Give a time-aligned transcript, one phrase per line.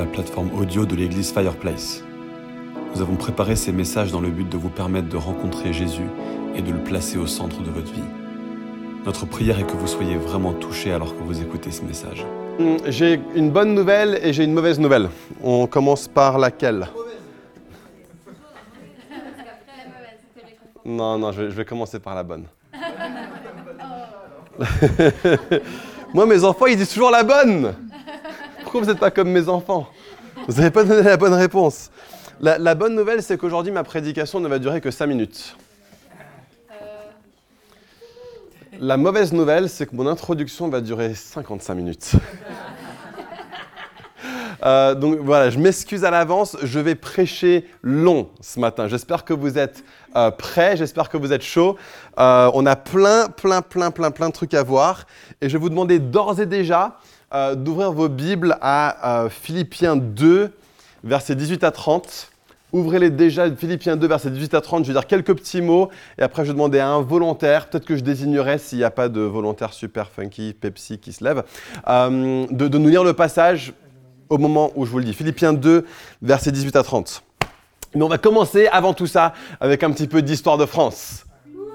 [0.00, 2.02] la plateforme audio de l'église Fireplace.
[2.94, 6.06] Nous avons préparé ces messages dans le but de vous permettre de rencontrer Jésus
[6.56, 8.00] et de le placer au centre de votre vie.
[9.04, 12.24] Notre prière est que vous soyez vraiment touchés alors que vous écoutez ce message.
[12.58, 15.10] Hum, J'ai une bonne nouvelle et j'ai une mauvaise nouvelle.
[15.42, 16.88] On commence par laquelle?
[20.86, 22.46] Non, non, je vais, je vais commencer par la bonne.
[26.14, 27.74] Moi, mes enfants, ils disent toujours la bonne.
[28.72, 29.88] Vous n'êtes pas comme mes enfants
[30.46, 31.90] Vous n'avez pas donné la bonne réponse.
[32.40, 35.56] La, la bonne nouvelle, c'est qu'aujourd'hui, ma prédication ne va durer que 5 minutes.
[38.78, 42.12] La mauvaise nouvelle, c'est que mon introduction va durer 55 minutes.
[44.62, 48.88] Euh, donc voilà, je m'excuse à l'avance, je vais prêcher long ce matin.
[48.88, 49.82] J'espère que vous êtes
[50.16, 51.78] euh, prêts, j'espère que vous êtes chauds.
[52.18, 55.06] Euh, on a plein, plein, plein, plein, plein de trucs à voir.
[55.40, 56.98] Et je vais vous demander d'ores et déjà
[57.32, 60.50] euh, d'ouvrir vos Bibles à euh, Philippiens 2,
[61.04, 62.28] versets 18 à 30.
[62.72, 64.84] Ouvrez-les déjà, Philippiens 2, versets 18 à 30.
[64.84, 67.84] Je vais dire quelques petits mots et après je vais demander à un volontaire, peut-être
[67.84, 71.44] que je désignerai s'il n'y a pas de volontaire super funky, Pepsi qui se lève,
[71.86, 73.74] euh, de, de nous lire le passage
[74.28, 75.14] au moment où je vous le dis.
[75.14, 75.86] Philippiens 2,
[76.22, 77.22] versets 18 à 30.
[77.94, 81.26] Mais on va commencer avant tout ça avec un petit peu d'histoire de France.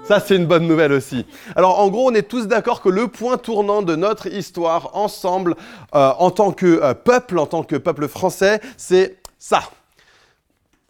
[0.07, 1.25] Ça, c'est une bonne nouvelle aussi.
[1.55, 5.55] Alors, en gros, on est tous d'accord que le point tournant de notre histoire ensemble,
[5.95, 9.63] euh, en tant que euh, peuple, en tant que peuple français, c'est ça.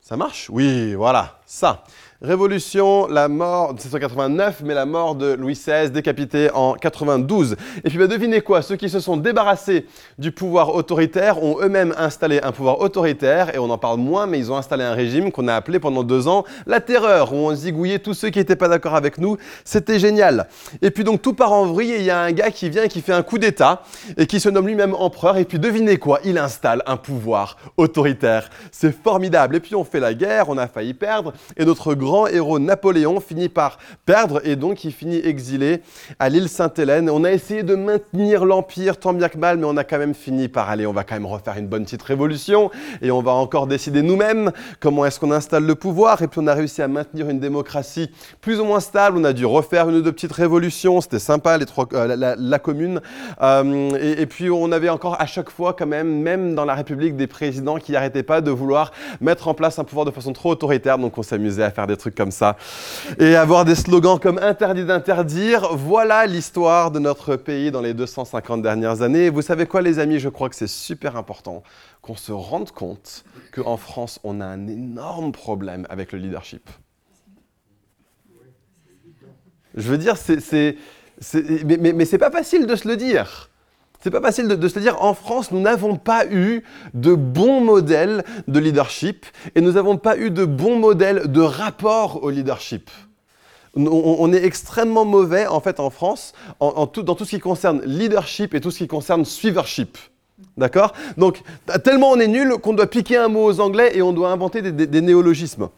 [0.02, 0.50] Ça marche?
[0.50, 1.86] Oui, voilà, ça.
[2.26, 7.56] Révolution, la mort, 1789, mais la mort de Louis XVI, décapité en 92.
[7.84, 9.86] Et puis bah, devinez quoi, ceux qui se sont débarrassés
[10.18, 14.40] du pouvoir autoritaire ont eux-mêmes installé un pouvoir autoritaire, et on en parle moins, mais
[14.40, 17.54] ils ont installé un régime qu'on a appelé pendant deux ans la terreur, où on
[17.54, 19.38] zigouillait tous ceux qui n'étaient pas d'accord avec nous.
[19.64, 20.48] C'était génial.
[20.82, 22.86] Et puis donc tout part en vrille, et il y a un gars qui vient
[22.86, 23.84] et qui fait un coup d'État,
[24.18, 28.50] et qui se nomme lui-même empereur, et puis devinez quoi, il installe un pouvoir autoritaire.
[28.72, 29.58] C'est formidable.
[29.58, 33.20] Et puis on fait la guerre, on a failli perdre, et notre grand héros Napoléon
[33.20, 35.82] finit par perdre et donc il finit exilé
[36.20, 37.10] à l'île Sainte-Hélène.
[37.10, 40.14] On a essayé de maintenir l'empire tant bien que mal, mais on a quand même
[40.14, 42.72] fini par aller, on va quand même refaire une bonne petite révolution
[43.02, 46.22] et on va encore décider nous-mêmes comment est-ce qu'on installe le pouvoir.
[46.22, 48.10] Et puis on a réussi à maintenir une démocratie
[48.42, 49.18] plus ou moins stable.
[49.18, 52.60] On a dû refaire une ou deux petites révolutions, c'était sympa, les trois, euh, la,
[52.60, 53.02] commune.
[53.42, 57.16] Euh, et puis on avait encore à chaque fois quand même, même dans la République,
[57.16, 60.52] des présidents qui n'arrêtaient pas de vouloir mettre en place un pouvoir de façon trop
[60.52, 60.98] autoritaire.
[60.98, 62.58] Donc on s'amusait à faire des trucs comme ça
[63.20, 65.76] et avoir des slogans comme interdit d'interdire.
[65.76, 69.30] Voilà l'histoire de notre pays dans les 250 dernières années.
[69.30, 71.64] Vous savez quoi les amis, je crois que c'est super important
[72.02, 73.24] qu'on se rende compte
[73.54, 76.70] qu'en France, on a un énorme problème avec le leadership.
[79.76, 80.78] Je veux dire, c'est-
[81.66, 83.50] mais, mais, mais c'est pas facile de se le dire.
[84.06, 85.02] C'est pas facile de, se dire.
[85.02, 86.62] En France, nous n'avons pas eu
[86.94, 92.24] de bons modèles de leadership et nous n'avons pas eu de bons modèles de rapport
[92.24, 92.92] au leadership.
[93.76, 98.62] On, est extrêmement mauvais en fait en France dans tout ce qui concerne leadership et
[98.62, 99.98] tout ce qui concerne suivership.
[100.56, 100.94] D'accord?
[101.18, 101.42] Donc,
[101.84, 104.62] tellement on est nul qu'on doit piquer un mot aux Anglais et on doit inventer
[104.72, 105.70] des néologismes.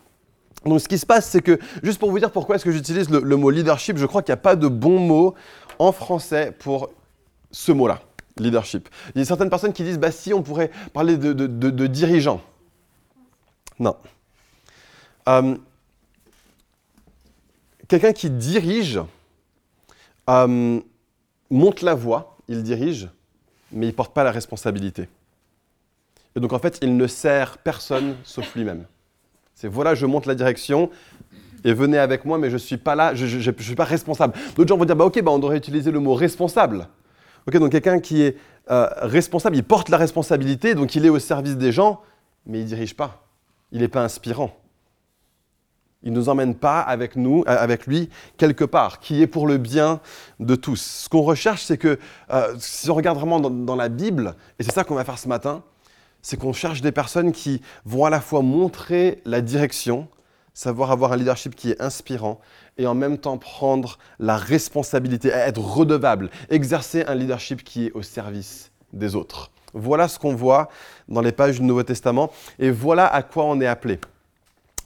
[0.65, 3.09] Donc ce qui se passe, c'est que, juste pour vous dire pourquoi est-ce que j'utilise
[3.09, 5.33] le, le mot leadership, je crois qu'il n'y a pas de bon mot
[5.79, 6.89] en français pour
[7.51, 8.01] ce mot-là,
[8.39, 8.89] leadership.
[9.15, 12.37] Il y a certaines personnes qui disent, bah si, on pourrait parler de, de.
[13.79, 13.95] Non.
[15.27, 15.57] Euh,
[17.87, 18.99] Quelqu'un qui dirige
[20.29, 20.79] euh,
[21.49, 23.09] monte la voie, il dirige,
[23.71, 25.07] mais il ne porte pas la responsabilité.
[26.35, 28.85] Et donc en fait, il ne sert personne sauf lui-même.
[29.55, 30.91] C'est voilà, je monte la direction
[31.63, 34.33] et venez avec moi, mais je ne suis pas là, je ne suis pas responsable.
[34.55, 36.89] D'autres gens vont dire, bah, ok, bah, on devrait utiliser le mot responsable.
[37.47, 38.35] Ok, donc quelqu'un qui est
[38.69, 42.01] euh, responsable, il porte la responsabilité, donc il est au service des gens,
[42.45, 43.25] mais il ne dirige pas.
[43.71, 44.51] Il n'est pas inspirant.
[46.03, 49.47] Il ne nous emmène pas avec nous, euh, avec lui, quelque part, qui est pour
[49.47, 50.01] le bien
[50.41, 51.03] de tous.
[51.03, 51.97] Ce qu'on recherche, c'est que,
[52.31, 55.17] euh, si on regarde vraiment dans, dans la Bible, et c'est ça qu'on va faire
[55.17, 55.63] ce matin,
[56.21, 60.09] c'est qu'on cherche des personnes qui vont à la fois montrer la direction,
[60.57, 62.39] savoir avoir un leadership qui est inspirant,
[62.79, 68.01] et en même temps prendre la responsabilité, être redevable, exercer un leadership qui est au
[68.01, 69.51] service des autres.
[69.75, 70.69] Voilà ce qu'on voit
[71.07, 73.99] dans les pages du Nouveau Testament, et voilà à quoi on est appelé.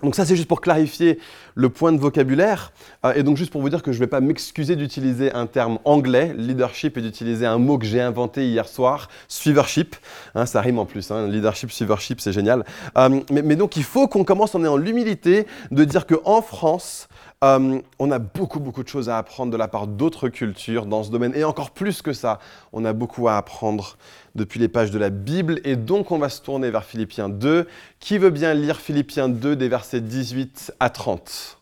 [0.04, 1.20] Donc ça, c'est juste pour clarifier
[1.56, 2.72] le point de vocabulaire.
[3.06, 5.48] Euh, et donc juste pour vous dire que je ne vais pas m'excuser d'utiliser un
[5.48, 9.96] terme anglais, leadership, et d'utiliser un mot que j'ai inventé hier soir, suivership.
[10.36, 12.66] Hein, ça rime en plus, hein, leadership, suivership, c'est génial.
[12.98, 17.08] Euh, mais, donc il faut qu'on commence en ayant l'humilité de dire qu'en France,
[17.44, 21.02] Euh, on a beaucoup, beaucoup de choses à apprendre de la part d'autres cultures dans
[21.02, 21.34] ce domaine.
[21.36, 22.38] Et encore plus que ça,
[22.72, 23.98] on a beaucoup à apprendre
[24.36, 25.60] depuis les pages de la Bible.
[25.64, 27.68] Et donc, on va se tourner vers Philippiens 2.
[28.00, 31.60] Qui veut bien lire Philippiens 2 des versets 18 à 30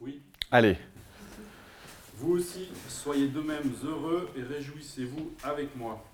[0.00, 0.20] Oui.
[0.50, 0.76] Allez.
[2.16, 6.04] Vous aussi, soyez de même heureux et réjouissez-vous avec moi.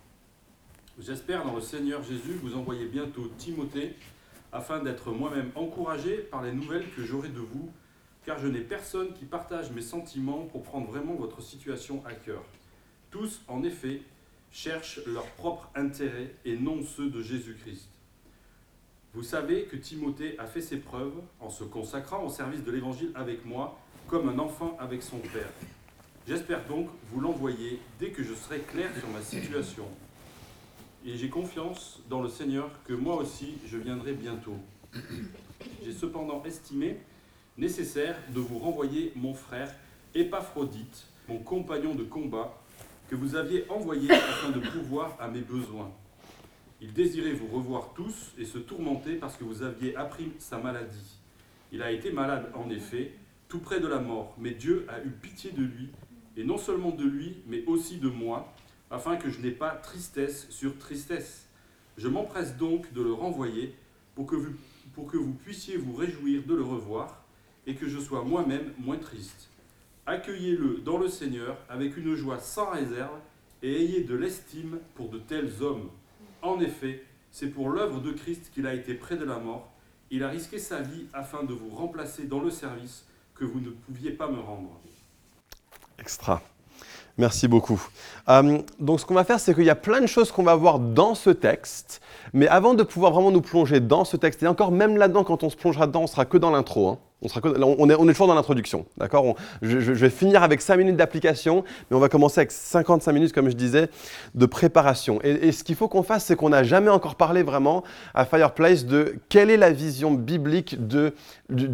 [1.00, 3.96] J'espère dans le Seigneur Jésus vous envoyer bientôt Timothée,
[4.52, 7.70] afin d'être moi-même encouragé par les nouvelles que j'aurai de vous,
[8.24, 12.44] car je n'ai personne qui partage mes sentiments pour prendre vraiment votre situation à cœur.
[13.14, 14.02] Tous, en effet,
[14.50, 17.88] cherchent leur propre intérêt et non ceux de Jésus-Christ.
[19.12, 23.12] Vous savez que Timothée a fait ses preuves en se consacrant au service de l'Évangile
[23.14, 23.78] avec moi,
[24.08, 25.48] comme un enfant avec son père.
[26.26, 29.86] J'espère donc vous l'envoyer dès que je serai clair sur ma situation.
[31.06, 34.56] Et j'ai confiance dans le Seigneur que moi aussi je viendrai bientôt.
[35.84, 36.98] J'ai cependant estimé
[37.56, 39.72] nécessaire de vous renvoyer mon frère
[40.16, 42.60] Épaphrodite, mon compagnon de combat,
[43.08, 45.90] que vous aviez envoyé afin de pourvoir à mes besoins.
[46.80, 51.18] Il désirait vous revoir tous et se tourmenter parce que vous aviez appris sa maladie.
[51.72, 53.12] Il a été malade en effet,
[53.48, 55.88] tout près de la mort, mais Dieu a eu pitié de lui
[56.36, 58.52] et non seulement de lui, mais aussi de moi,
[58.90, 61.48] afin que je n'ai pas tristesse sur tristesse.
[61.96, 63.74] Je m'empresse donc de le renvoyer
[64.14, 64.52] pour que, vous,
[64.94, 67.24] pour que vous puissiez vous réjouir de le revoir
[67.66, 69.48] et que je sois moi-même moins triste.
[70.06, 73.18] Accueillez-le dans le Seigneur avec une joie sans réserve
[73.62, 75.88] et ayez de l'estime pour de tels hommes.
[76.42, 77.02] En effet,
[77.32, 79.72] c'est pour l'œuvre de Christ qu'il a été près de la mort.
[80.10, 83.70] Il a risqué sa vie afin de vous remplacer dans le service que vous ne
[83.70, 84.78] pouviez pas me rendre.
[85.98, 86.42] Extra.
[87.16, 87.80] Merci beaucoup.
[88.28, 90.54] Euh, donc ce qu'on va faire, c'est qu'il y a plein de choses qu'on va
[90.54, 94.46] voir dans ce texte, mais avant de pouvoir vraiment nous plonger dans ce texte, et
[94.46, 96.88] encore même là-dedans, quand on se plongera dedans, on sera que dans l'intro.
[96.88, 96.98] Hein.
[97.22, 99.34] On, est, toujours dans l'introduction, d'accord?
[99.62, 103.48] Je, vais finir avec 5 minutes d'application, mais on va commencer avec 55 minutes, comme
[103.48, 103.88] je disais,
[104.34, 105.20] de préparation.
[105.22, 107.82] Et, ce qu'il faut qu'on fasse, c'est qu'on n'a jamais encore parlé vraiment
[108.14, 111.12] à Fireplace de quelle est la vision biblique du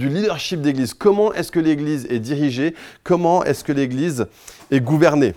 [0.09, 0.95] leadership d'Église.
[0.95, 2.75] Comment est-ce que l'Église est dirigée?
[3.03, 4.27] Comment est-ce que l'Église
[4.71, 5.35] est gouvernée?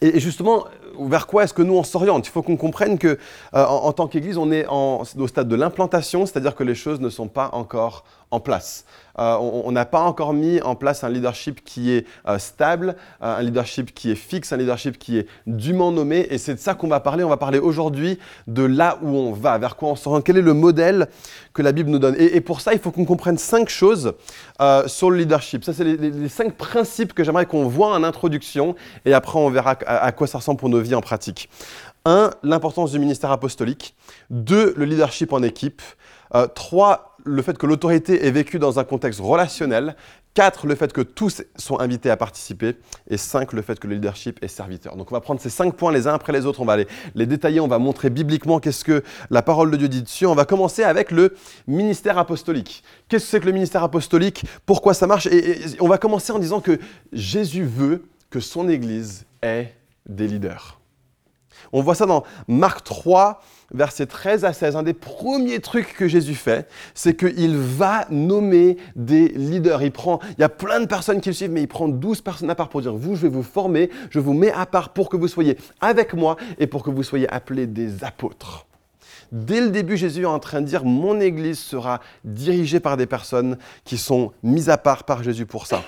[0.00, 0.64] Et justement,
[1.00, 2.26] vers quoi est-ce que nous on s'oriente?
[2.26, 3.18] Il faut qu'on comprenne que
[3.54, 7.08] euh, en, tant qu'Église, on est au stade de l'implantation, c'est-à-dire que les choses ne
[7.08, 8.84] sont pas encore en place.
[9.18, 13.36] Euh, on n'a pas encore mis en place un leadership qui est euh, stable, euh,
[13.36, 16.26] un leadership qui est fixe, un leadership qui est dûment nommé.
[16.30, 17.22] Et c'est de ça qu'on va parler.
[17.22, 20.42] On va parler aujourd'hui de là où on va, vers quoi on s'oriente, quel est
[20.42, 21.08] le modèle
[21.52, 22.16] que la Bible nous donne.
[22.18, 24.14] Et, pour ça, il faut qu'on comprenne cinq choses
[24.86, 25.64] sur le leadership.
[25.64, 28.74] Ça, c'est les, cinq principes que j'aimerais qu'on voit en introduction.
[29.04, 31.50] Et après, on verra à, quoi ça ressemble pour nos vies en pratique.
[32.06, 33.94] Un, l'importance du ministère apostolique.
[34.30, 35.82] Deux, le leadership en équipe.
[36.34, 39.96] Euh, trois, le fait que l'autorité est vécue dans un contexte relationnel.
[40.34, 42.76] 4, le fait que tous sont invités à participer.
[43.08, 44.96] Et 5, le fait que le leadership est serviteur.
[44.96, 46.78] Donc on va prendre ces 5 points les uns après les autres, on va
[47.14, 50.26] les, détailler, on va montrer bibliquement qu'est-ce que la parole de Dieu dit dessus.
[50.26, 51.34] On va commencer avec le
[51.66, 52.82] ministère apostolique.
[53.08, 54.44] Qu'est-ce que c'est que le ministère apostolique?
[54.64, 55.26] Pourquoi ça marche?
[55.26, 56.78] Et on va commencer en disant que
[57.12, 59.74] Jésus veut que son Église ait
[60.08, 60.81] des leaders.
[61.72, 63.40] On voit ça dans Marc 3,
[63.72, 64.76] versets 13 à 16.
[64.76, 69.82] Un des premiers trucs que Jésus fait, c'est qu'il va nommer des leaders.
[69.82, 72.20] Il, prend, il y a plein de personnes qui le suivent, mais il prend 12
[72.20, 74.90] personnes à part pour dire, vous, je vais vous former, je vous mets à part
[74.90, 78.66] pour que vous soyez avec moi et pour que vous soyez appelés des apôtres.
[79.32, 83.06] Dès le début, Jésus est en train de dire, mon Église sera dirigée par des
[83.06, 85.82] personnes qui sont mises à part par Jésus pour ça.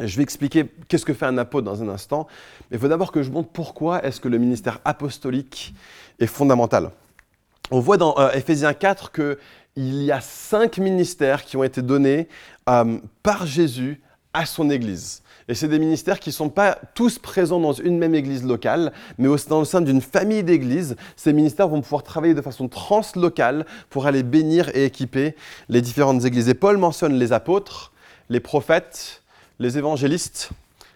[0.00, 2.26] Je vais expliquer qu'est-ce que fait un apôtre dans un instant,
[2.70, 5.74] mais il faut d'abord que je montre pourquoi est-ce que le ministère apostolique
[6.18, 6.90] est fondamental.
[7.70, 12.28] On voit dans euh, Ephésiens 4 qu'il y a cinq ministères qui ont été donnés
[12.68, 14.02] euh, par Jésus
[14.34, 15.22] à son Église.
[15.48, 18.92] Et c'est des ministères qui ne sont pas tous présents dans une même église locale,
[19.18, 20.96] mais au, dans le sein d'une famille d'églises.
[21.16, 25.36] Ces ministères vont pouvoir travailler de façon translocale pour aller bénir et équiper
[25.68, 26.48] les différentes églises.
[26.48, 27.92] Et Paul mentionne les apôtres,
[28.30, 29.22] les prophètes,
[29.58, 30.50] les évangélistes,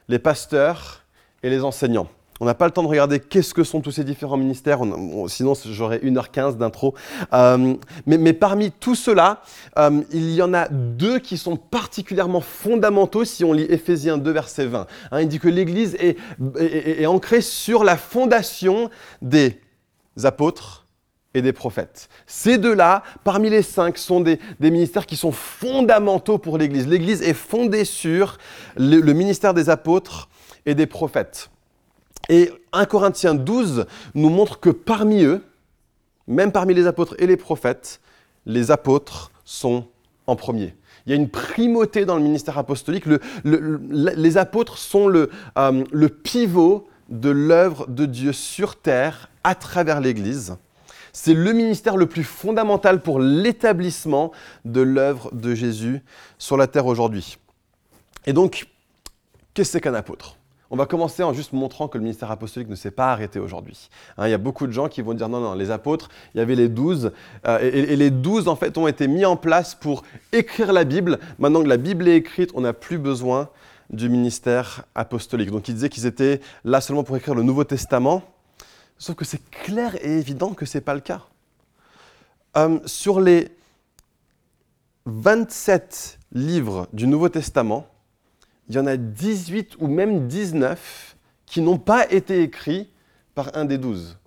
[0.09, 1.05] les pasteurs
[1.43, 2.09] et les enseignants.
[2.41, 4.93] On n'a pas le temps de regarder qu'est-ce que sont tous ces différents ministères, on,
[4.93, 6.95] on, sinon j'aurais 1h15 d'intro.
[7.33, 7.75] Euh,
[8.07, 9.43] mais, mais, parmi tout cela,
[9.77, 14.31] euh, il y en a deux qui sont particulièrement fondamentaux si on lit Ephésiens 2,
[14.31, 14.87] verset 20.
[15.11, 18.89] Hein, il dit que l'Église est ancrée sur la fondation
[19.21, 19.61] des
[20.23, 20.87] apôtres,
[21.39, 22.09] et des prophètes.
[22.27, 26.87] Ces deux-là, parmi les cinq, sont des, ministères qui sont fondamentaux pour l'Église.
[26.87, 28.39] L'Église est fondée sur
[28.77, 30.29] le, le, ministère des apôtres
[30.67, 31.51] et des prophètes.
[32.29, 35.43] Et 1 Corinthiens 12 nous montre que parmi eux,
[36.27, 38.01] même parmi les apôtres et les prophètes,
[38.45, 39.87] les apôtres sont
[40.27, 40.75] en premier.
[41.07, 43.05] Il y a une primauté dans le ministère apostolique.
[43.45, 50.03] les apôtres sont le, euh, le pivot de l'œuvre de Dieu sur terre à travers
[50.03, 50.57] l'Église.
[51.21, 54.31] C'est le ministère le plus fondamental pour l'établissement
[54.65, 56.01] de l'œuvre de Jésus
[56.39, 57.39] sur la terre aujourd'hui.
[58.25, 58.69] Et donc,
[59.53, 60.37] qu'est-ce qu'un apôtre?
[60.71, 63.91] On va commencer en juste montrant que le ministère apostolique ne s'est pas arrêté aujourd'hui.
[64.17, 66.39] Hein, il y a beaucoup de gens qui vont dire non, non, les apôtres, il
[66.39, 67.11] y avait les douze,
[67.49, 71.19] euh, et, les douze, en fait, ont été mis en place pour écrire la Bible.
[71.41, 73.49] Maintenant que la Bible est écrite, on n'a plus besoin
[73.91, 75.51] du ministère apostolique.
[75.51, 78.23] Donc il disait qu'ils étaient là seulement pour écrire le Nouveau Testament,
[78.99, 81.23] sauf que c'est clair et évident que ce n'est pas le cas.
[82.57, 83.57] Euh, sur les
[85.07, 87.87] 27 livres du Nouveau Testament,
[88.69, 92.91] il y en a 18 ou même 19 qui n'ont pas été écrits
[93.35, 94.19] par un des douze.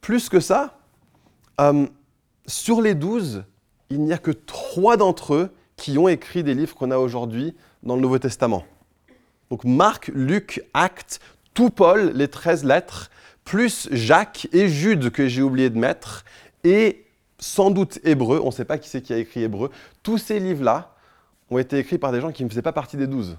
[0.00, 0.78] Plus que ça,
[1.60, 1.86] euh,
[2.46, 3.44] sur les douze,
[3.90, 7.54] il n'y a que trois d'entre eux qui ont écrit des livres qu'on a aujourd'hui
[7.82, 8.64] dans le Nouveau Testament.
[9.50, 11.20] Donc Marc, Luc, Actes,
[11.54, 13.10] tout Paul, les 13 lettres,
[13.44, 16.24] plus Jacques et Jude que j'ai oublié de mettre,
[16.64, 17.04] et
[17.38, 19.70] sans doute Hébreu, on ne sait pas qui c'est qui a écrit Hébreu,
[20.02, 20.94] tous ces livres-là,
[21.50, 23.36] ont été écrits par des gens qui ne faisaient pas partie des douze.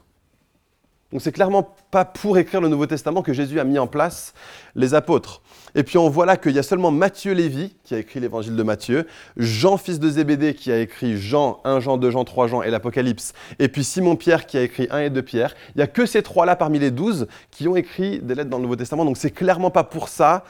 [1.12, 4.34] Donc c'est clairement pas pour écrire le Nouveau Testament que Jésus a mis en place
[4.76, 5.42] les apôtres.
[5.76, 8.56] Et puis on voit là qu'il y a seulement Matthieu Lévy qui a écrit l'évangile
[8.56, 9.06] de Matthieu,
[9.38, 12.72] Jean fils de Zébédée qui a écrit Jean, 1 Jean, 2 Jean, 3 Jean et
[12.72, 15.56] l'Apocalypse, et puis Simon Pierre qui a écrit 1 et 2 Pierre.
[15.76, 18.58] Il n'y a que ces trois-là parmi les douze qui ont écrit des lettres dans
[18.58, 20.44] le Nouveau Testament, donc c'est clairement pas pour ça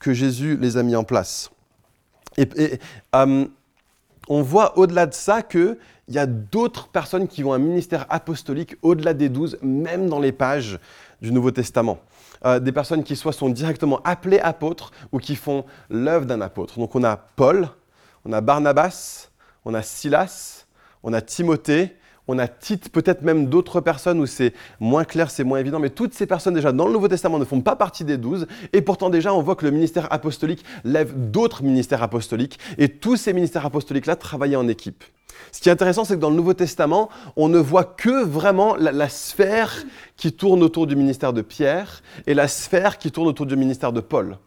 [0.00, 1.50] que Jésus les a mis en place.
[2.36, 2.48] Et,
[3.14, 3.44] euh,
[4.30, 5.76] on voit au-delà de ça qu'il
[6.08, 10.30] y a d'autres personnes qui ont un ministère apostolique au-delà des douze, même dans les
[10.30, 10.78] pages
[11.20, 11.98] du Nouveau Testament.
[12.46, 16.78] Euh, des personnes qui soit sont directement appelées apôtres ou qui font l'œuvre d'un apôtre.
[16.78, 17.68] Donc on a Paul,
[18.24, 19.30] on a Barnabas,
[19.64, 20.64] on a Silas,
[21.02, 21.96] on a Timothée,
[22.28, 25.90] on a Tite, peut-être même d'autres personnes où c'est moins clair, c'est moins évident, mais
[25.90, 28.82] toutes ces personnes déjà dans le Nouveau Testament ne font pas partie des douze, et
[28.82, 33.32] pourtant déjà on voit que le ministère apostolique lève d'autres ministères apostoliques, et tous ces
[33.32, 35.04] ministères apostoliques-là travaillaient en équipe.
[35.52, 38.76] Ce qui est intéressant, c'est que dans le Nouveau Testament, on ne voit que vraiment
[38.76, 39.84] la, la, sphère
[40.16, 43.92] qui tourne autour du ministère de Pierre et la sphère qui tourne autour du ministère
[43.92, 44.38] de Paul.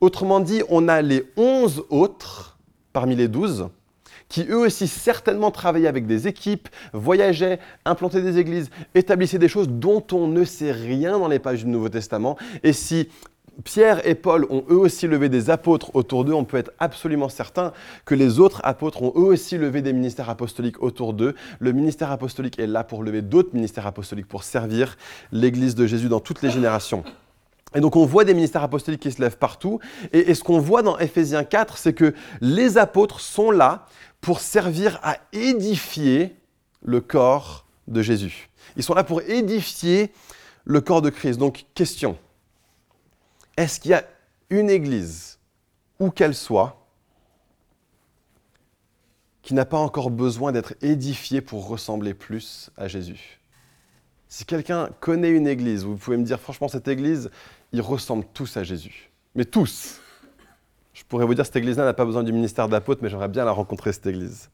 [0.00, 2.58] Autrement dit, on a les onze autres
[2.92, 3.68] parmi les douze
[4.30, 9.68] qui eux aussi certainement travaillaient avec des équipes, voyageaient, implantaient des églises, établissaient des choses
[9.68, 12.38] dont on ne sait rien dans les pages du Nouveau Testament.
[12.62, 13.08] Et si
[13.64, 17.28] Pierre et Paul ont eux aussi levé des apôtres autour d'eux, on peut être absolument
[17.28, 17.72] certain
[18.04, 21.34] que les autres apôtres ont eux aussi levé des ministères apostoliques autour d'eux.
[21.58, 24.96] Le ministère apostolique est là pour lever d'autres ministères apostoliques, pour servir
[25.32, 27.04] l'Église de Jésus dans toutes les générations.
[27.74, 29.78] Et donc on voit des ministères apostoliques qui se lèvent partout.
[30.12, 33.86] Et, ce qu'on voit dans Éphésiens 4, c'est que les apôtres sont là
[34.20, 36.36] pour servir à édifier
[36.82, 38.50] le corps de Jésus.
[38.76, 40.12] Ils sont là pour édifier
[40.64, 41.38] le corps de Christ.
[41.38, 42.18] Donc, question.
[43.56, 44.04] Est-ce qu'il y a
[44.50, 45.38] une église,
[45.98, 46.86] où qu'elle soit,
[49.42, 53.40] qui n'a pas encore besoin d'être édifiée pour ressembler plus à Jésus?
[54.28, 57.30] Si quelqu'un connaît une église, vous pouvez me dire, franchement, cette église,
[57.72, 59.10] ils ressemblent tous à Jésus.
[59.34, 60.00] Mais tous
[60.92, 63.44] je pourrais vous dire, cette église-là n'a pas besoin du ministère d'apôtre, mais j'aimerais bien
[63.44, 64.50] la rencontrer, cette église.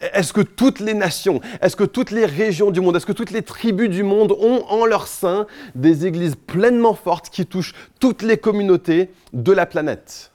[0.00, 3.30] Est-ce que toutes les nations, est-ce que toutes les régions du monde, est-ce que toutes
[3.30, 8.22] les tribus du monde ont en leur sein des églises pleinement fortes qui touchent toutes
[8.22, 10.32] les communautés de la planète?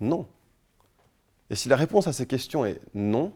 [0.00, 0.26] Non.
[1.48, 3.32] Et si la réponse à ces questions est non,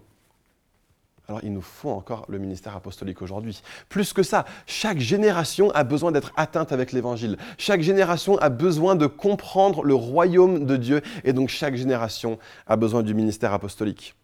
[1.29, 3.63] alors il nous faut encore le ministère apostolique aujourd'hui.
[3.89, 7.39] Plus que ça, chaque génération a besoin d'être atteinte avec l'évangile.
[7.57, 12.77] Chaque génération a besoin de comprendre le royaume de Dieu et donc chaque génération a
[12.77, 14.15] besoin du ministère apostolique.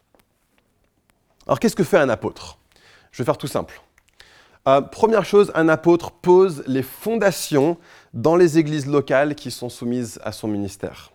[1.47, 2.59] Alors qu'est-ce que fait un apôtre?
[3.13, 3.81] Je vais faire tout simple.
[4.69, 7.79] Euh, première chose, un apôtre pose les fondations
[8.13, 11.13] dans les églises locales qui sont soumises à son ministère.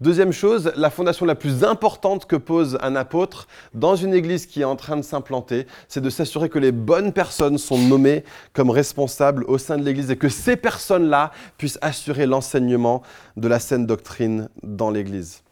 [0.00, 4.62] Deuxième chose, la fondation la plus importante que pose un apôtre dans une église qui
[4.62, 8.70] est en train de s'implanter, c'est de s'assurer que les bonnes personnes sont nommées comme
[8.70, 13.02] responsables au sein de l'église et que ces personnes-là puissent assurer l'enseignement
[13.36, 15.42] de la saine doctrine dans l'église.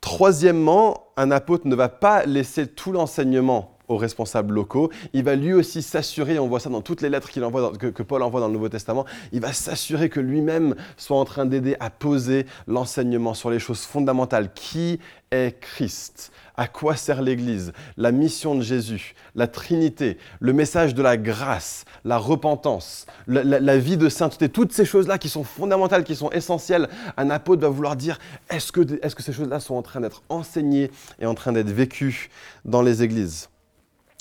[0.00, 4.90] Troisièmement, un apôtre ne va pas laisser tout l'enseignement aux responsables locaux.
[5.12, 8.22] Il va lui aussi s'assurer, on voit ça dans toutes les lettres envoie que, Paul
[8.22, 11.90] envoie dans le Nouveau Testament, il va s'assurer que lui-même soit en train d'aider à
[11.90, 14.52] poser l'enseignement sur les choses fondamentales.
[14.54, 15.00] Qui
[15.30, 16.32] est Christ?
[16.56, 17.72] À quoi sert l'Église?
[17.96, 23.96] La mission de Jésus, la Trinité, le message de la grâce, la repentance, la, vie
[23.96, 26.88] de sainteté, toutes ces choses-là qui sont fondamentales, qui sont essentielles.
[27.16, 28.18] Un apôtre va vouloir dire,
[28.50, 32.30] est que ces choses-là sont en train d'être enseignées et en train d'être vécues
[32.64, 33.48] dans les églises?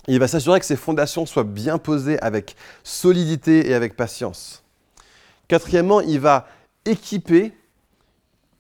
[0.08, 4.64] Il va s'assurer que ces fondations soient bien posées avec solidité et avec patience.
[5.48, 6.48] Quatrièmement, il va
[6.86, 7.54] équiper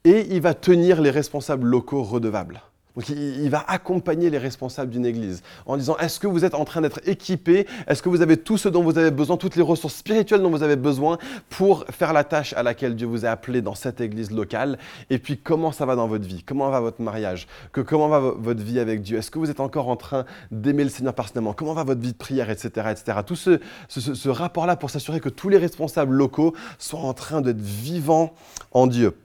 [0.04, 2.62] et il va tenir les responsables locaux redevables.
[2.96, 6.64] Donc il, va accompagner les responsables d'une église en disant est-ce que vous êtes en
[6.64, 7.66] train d'être équipés?
[7.88, 10.52] Est-ce que vous avez tout ce dont vous avez besoin, toutes les ressources spirituelles dont
[10.52, 11.18] vous avez besoin
[11.50, 14.78] pour faire la tâche à laquelle Dieu vous a appelé dans cette église locale?
[15.10, 16.44] Et puis comment ça va dans votre vie?
[16.44, 17.48] Comment va votre mariage?
[17.72, 19.18] Que, Comment va votre vie avec Dieu?
[19.18, 21.54] Est-ce que vous êtes encore en train d'aimer le Seigneur personnellement?
[21.54, 22.90] Comment va votre vie de prière, etc.
[22.92, 23.20] etc.
[23.26, 27.42] Tout ce, ce, ce rapport-là pour s'assurer que tous les responsables locaux soient en train
[27.42, 28.34] d'être vivants
[28.72, 29.18] en Dieu.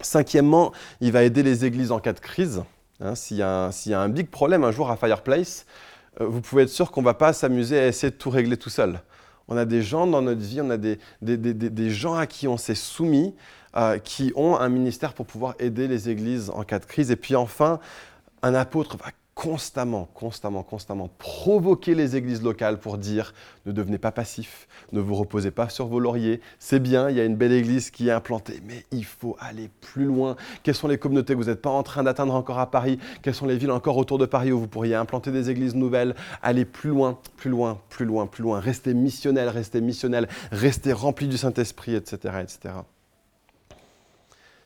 [0.00, 2.62] Cinquièmement, il va aider les églises en cas de crise.
[3.00, 5.66] Hein, S'il y, y, a un big problème un jour à Fireplace,
[6.20, 8.56] euh, vous pouvez être sûr qu'on ne va pas s'amuser à essayer de tout régler
[8.56, 9.00] tout seul.
[9.48, 12.26] On a des gens dans notre vie, on a des, des, des, des gens à
[12.26, 13.34] qui on s'est soumis,
[13.76, 17.10] euh, qui ont un ministère pour pouvoir aider les églises en cas de crise.
[17.10, 17.78] Et puis enfin,
[18.42, 23.34] un apôtre va constamment, constamment, constamment provoquer les églises locales pour dire
[23.66, 26.40] ne devenez pas passifs, ne vous reposez pas sur vos lauriers.
[26.58, 29.68] C'est bien, il y a une belle église qui est implantée, mais il faut aller
[29.82, 30.36] plus loin.
[30.62, 32.98] Quelles sont les communautés que vous n'êtes pas en train d'atteindre encore à Paris?
[33.20, 36.16] Quelles sont les villes encore autour de Paris où vous pourriez implanter des églises nouvelles?
[36.42, 38.58] Allez plus loin, plus loin, plus loin, plus loin.
[38.58, 42.74] Restez missionnel, restez missionnel, restez rempli du Saint-Esprit, etc., etc.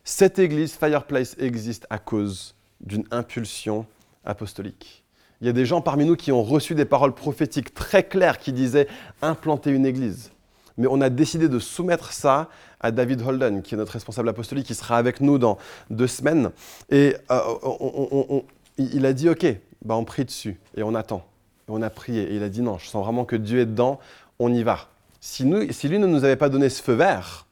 [0.05, 3.85] Cette église, Fireplace, existe à cause d'une impulsion
[4.25, 5.05] apostolique.
[5.41, 8.39] Il y a des gens parmi nous qui ont reçu des paroles prophétiques très claires
[8.39, 8.89] qui disaient
[9.23, 10.33] implanter une église.
[10.77, 12.49] Mais on a décidé de soumettre ça
[12.81, 15.59] à David Holden, qui est notre responsable apostolique, qui sera avec nous dans
[15.89, 16.50] deux semaines.
[16.91, 18.41] Et euh,
[18.79, 19.47] il a dit, OK,
[19.85, 21.25] bah on prie dessus et on attend.
[21.69, 22.23] Et on a prié.
[22.23, 23.99] Et il a dit, non, je sens vraiment que Dieu est dedans,
[24.39, 24.89] on y va.
[25.21, 27.47] Si, nous, si lui ne nous avait pas donné ce feu vert,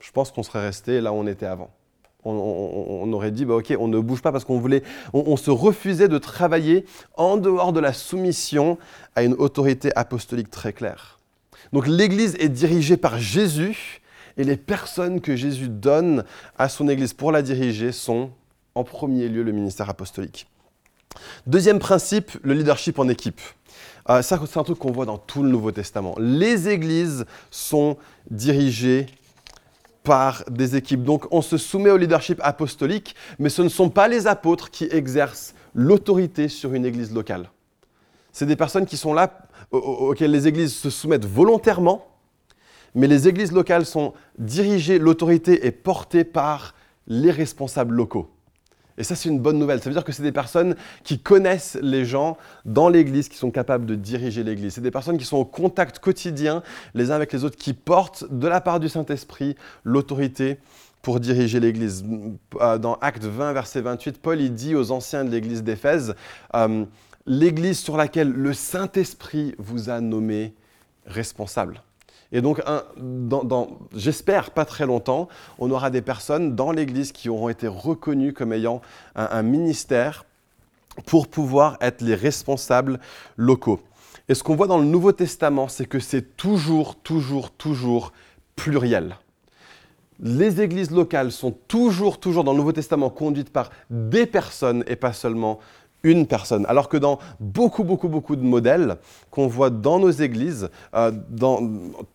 [0.00, 1.70] je pense qu'on serait resté là où on était avant
[2.24, 6.08] on, aurait dit, bah, ok, on ne bouge pas parce qu'on voulait, on, se refusait
[6.08, 6.84] de travailler
[7.16, 8.78] en dehors de la soumission
[9.16, 11.18] à une autorité apostolique très claire.
[11.72, 14.00] Donc l'Église est dirigée par Jésus
[14.36, 16.24] et les personnes que Jésus donne
[16.58, 18.30] à son Église pour la diriger sont
[18.74, 20.46] en premier lieu le ministère apostolique.
[21.46, 23.40] Deuxième principe, le leadership en équipe.
[24.08, 26.14] Euh, c'est un truc qu'on voit dans tout le Nouveau Testament.
[26.18, 27.96] Les églises sont
[28.30, 29.06] dirigées
[30.02, 31.04] par des équipes.
[31.04, 34.84] Donc on se soumet au leadership apostolique, mais ce ne sont pas les apôtres qui
[34.90, 37.50] exercent l'autorité sur une église locale.
[38.32, 42.06] C'est des personnes qui sont là, auxquelles les églises se soumettent volontairement,
[42.94, 46.74] mais les églises locales sont dirigées, l'autorité est portée par
[47.06, 48.31] les responsables locaux.
[48.98, 49.80] Et ça, c'est une bonne nouvelle.
[49.80, 53.50] Ça veut dire que c'est des personnes qui connaissent les gens dans l'Église, qui sont
[53.50, 54.74] capables de diriger l'Église.
[54.74, 56.62] C'est des personnes qui sont au contact quotidien
[56.94, 60.58] les uns avec les autres, qui portent de la part du Saint-Esprit l'autorité
[61.02, 62.04] pour diriger l'Église.
[62.60, 66.14] Euh, dans Acte 20, verset 28, Paul dit aux anciens de l'Église d'Éphèse,
[66.54, 66.84] euh,
[67.26, 70.54] l'Église sur laquelle le Saint-Esprit vous a nommé
[71.06, 71.82] responsable.
[72.32, 72.62] Et donc,
[73.94, 78.52] j'espère pas très longtemps, on aura des personnes dans l'Église qui auront été reconnues comme
[78.52, 78.80] ayant
[79.14, 80.24] un, ministère
[81.06, 82.98] pour pouvoir être les responsables
[83.36, 83.80] locaux.
[84.28, 88.12] Et ce qu'on voit dans le Nouveau Testament, c'est que c'est toujours, toujours, toujours
[88.56, 89.16] pluriel.
[90.20, 94.96] Les églises locales sont toujours, toujours dans le Nouveau Testament conduites par des personnes et
[94.96, 95.58] pas seulement
[96.02, 96.64] une personne.
[96.68, 98.96] Alors que dans beaucoup, beaucoup, beaucoup de modèles
[99.30, 101.60] qu'on voit dans nos églises, euh, dans,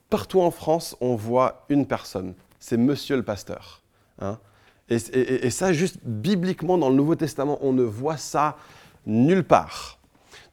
[0.09, 2.33] partout en France, on voit une personne.
[2.59, 3.81] C'est monsieur le pasteur.
[4.19, 4.39] Hein.
[4.89, 8.57] et, ça, juste bibliquement, dans le Nouveau Testament, on ne voit ça
[9.05, 9.97] nulle part.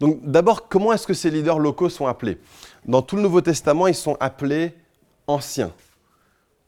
[0.01, 2.39] Donc d'abord, comment est-ce que ces leaders locaux sont appelés?
[2.87, 4.75] Dans tout le Nouveau Testament, ils sont appelés
[5.27, 5.73] anciens.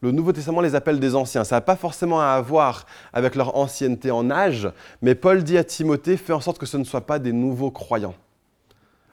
[0.01, 1.45] Le Nouveau Testament les appelle des anciens.
[1.45, 4.71] Ça n'a pas forcément à voir avec leur ancienneté en âge,
[5.03, 7.71] mais Paul dit à Timothée, fais en sorte que ce ne soient pas des nouveaux
[7.71, 8.15] croyants.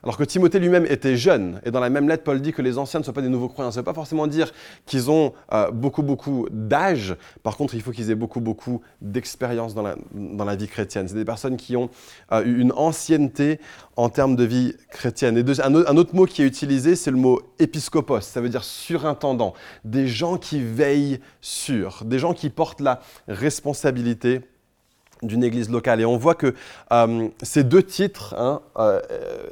[0.04, 2.76] Alors que Timothée lui-même était jeune, et dans la même lettre, Paul dit que les
[2.76, 3.70] anciens ne soient pas des nouveaux croyants.
[3.70, 4.52] Ça ne veut pas forcément dire
[4.84, 7.16] qu'ils ont euh, beaucoup, beaucoup d'âge.
[7.42, 11.08] Par contre, il faut qu'ils aient beaucoup, beaucoup d'expérience dans la, dans la, vie chrétienne.
[11.08, 11.88] C'est des personnes qui ont
[12.32, 13.60] euh, une ancienneté
[13.96, 15.38] en termes de vie chrétienne.
[15.38, 18.20] Et un, un, autre mot qui est utilisé, c'est le mot épiscopos.
[18.20, 19.54] Ça veut dire surintendant.
[19.84, 24.42] Des gens qui veillent sur, des gens qui portent la responsabilité
[25.24, 26.00] d'une église locale.
[26.00, 26.54] Et on voit que
[26.92, 29.00] euh, ces deux titres, hein, euh,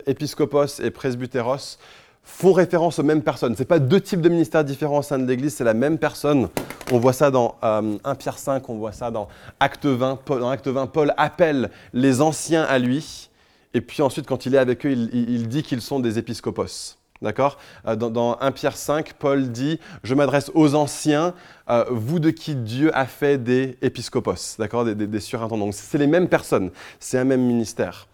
[0.07, 1.79] épiscopos et presbytéros,
[2.25, 3.57] font référence aux mêmes personnes.
[3.57, 6.49] Ce pas deux types de ministères différents au sein de l'Église, c'est la même personne.
[6.93, 10.21] On voit ça dans 1 Pierre 5, on voit ça dans Acte 20.
[10.25, 13.29] Paul, dans Acte 20, Paul appelle les anciens à lui,
[13.75, 17.02] et puis ensuite, quand il est avec eux, il dit qu'ils sont des épiscopos.
[17.23, 21.35] D'accord euh, dans, 1 Pierre 5, Paul dit Je m'adresse aux anciens,
[21.71, 25.71] euh, vous de qui Dieu a fait des épiscopos, d'accord des, surintendants.
[25.73, 28.09] c'est les mêmes personnes, c'est un même ministère.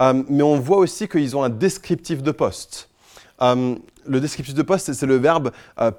[0.00, 2.88] Euh, mais on voit aussi qu'ils ont un descriptif de poste.
[3.40, 5.52] le descriptif de poste, c'est le verbe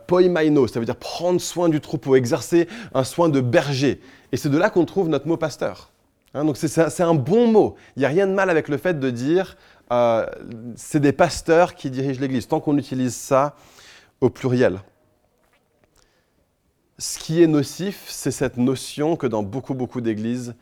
[0.08, 4.02] poimaino, ça veut dire prendre soin du troupeau, exercer un soin de berger.
[4.32, 5.92] Et c'est de là qu'on trouve notre mot pasteur.
[6.36, 7.76] Hein, donc c'est un bon mot.
[7.96, 9.56] Il n'y a rien de mal avec le fait de dire
[9.92, 10.26] euh,
[10.76, 13.56] c'est des pasteurs qui dirigent l'Église, tant qu'on utilise ça
[14.22, 14.80] au pluriel.
[16.98, 20.56] Ce qui est nocif, c'est cette notion que dans beaucoup, beaucoup d'églises,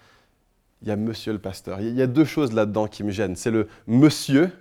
[0.82, 1.80] il y a monsieur le pasteur.
[1.80, 3.36] Il y a deux choses là-dedans qui me gênent.
[3.36, 4.52] C'est le monsieur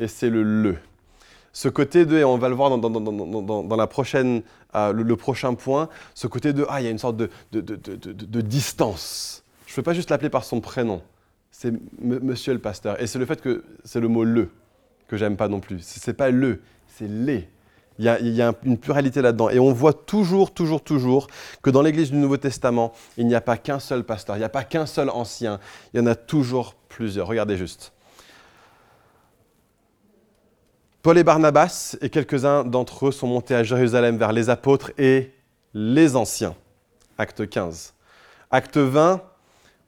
[0.00, 0.76] et c'est le le.
[1.52, 4.42] Ce côté de, et on va le voir dans, la prochaine,
[4.74, 8.40] euh, le, prochain point, ce côté de, ah, il y a une sorte de, de
[8.40, 9.44] distance.
[9.66, 11.02] Je ne peux pas juste l'appeler par son prénom
[11.62, 13.00] c'est monsieur le pasteur.
[13.00, 14.50] Et c'est le fait que c'est le mot le
[15.06, 15.80] que j'aime pas non plus.
[15.80, 17.48] Ce n'est pas le, c'est les.
[17.98, 19.48] Il y, a, il y a, une pluralité là-dedans.
[19.48, 21.28] Et on voit toujours, toujours, toujours
[21.62, 24.44] que dans l'Église du Nouveau Testament, il n'y a pas qu'un seul pasteur, il n'y
[24.44, 25.60] a pas qu'un seul ancien,
[25.92, 27.28] il y en a toujours plusieurs.
[27.28, 27.92] Regardez juste.
[31.02, 35.32] Paul et Barnabas et quelques-uns d'entre eux sont montés à Jérusalem vers les apôtres et
[35.74, 36.56] les anciens.
[37.18, 37.94] Acte 15.
[38.50, 39.22] Acte 20,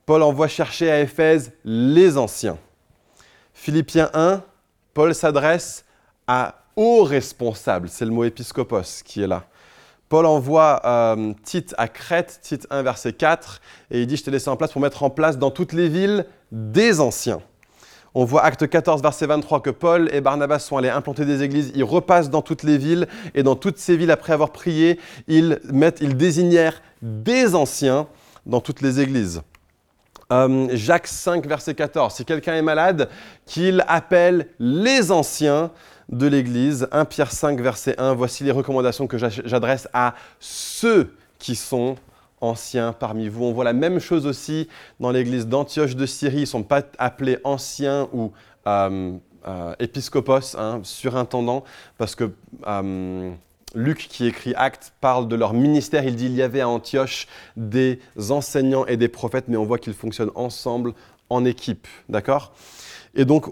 [0.06, 2.58] Paul envoie chercher à Éphèse les anciens.
[3.54, 4.42] Philippiens 1,
[4.92, 5.84] Paul s'adresse
[6.26, 9.44] à aux responsables, c'est le mot épiscopos qui est là.
[10.08, 14.30] Paul envoie euh, Tite à Crète, Tite 1, verset 4, et il dit, je t'ai
[14.30, 17.40] laissé en place pour mettre en place dans toutes les villes des anciens.
[18.16, 21.72] On voit Acte 14, verset 23, que Paul et Barnabas sont allés implanter des églises.
[21.74, 25.58] Ils repassent dans toutes les villes, et dans toutes ces villes, après avoir prié, ils,
[26.00, 28.06] désignèrent des anciens
[28.46, 29.42] dans toutes les églises.
[30.32, 32.14] Euh, Jacques 5, verset 14.
[32.14, 33.08] Si quelqu'un est malade,
[33.46, 35.70] qu'il appelle les anciens
[36.08, 36.88] de l'Église.
[36.92, 38.14] 1 Pierre 5, verset 1.
[38.14, 41.96] Voici les recommandations que j'adresse à ceux qui sont
[42.40, 43.44] anciens parmi vous.
[43.44, 44.68] On voit la même chose aussi
[45.00, 46.38] dans l'Église d'Antioche de Syrie.
[46.38, 48.32] Ils ne sont pas appelés anciens ou
[48.66, 49.12] euh,
[49.46, 51.64] euh, épiscopos, hein, surintendants,
[51.98, 52.30] parce que
[53.74, 56.04] Luc, qui écrit Actes, parle de leur ministère.
[56.04, 59.78] Il dit il y avait à Antioche des enseignants et des prophètes, mais on voit
[59.78, 60.94] qu'ils fonctionnent ensemble
[61.30, 61.86] en équipe.
[62.08, 62.52] D'accord?
[63.14, 63.46] Et donc,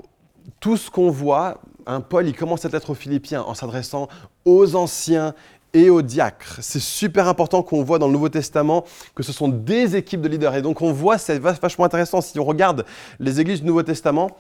[0.61, 1.61] tout ce qu'on voit,
[2.09, 4.09] Paul, il commence cette lettre aux Philippiens en s'adressant
[4.45, 5.35] aux anciens
[5.75, 6.59] et aux diacres.
[6.61, 10.29] C'est super important qu'on voit dans le Nouveau Testament que ce sont des équipes de
[10.29, 10.55] leaders.
[10.57, 12.85] Et donc on voit, c'est vachement intéressant, si on regarde
[13.19, 14.31] les églises du Nouveau Testament,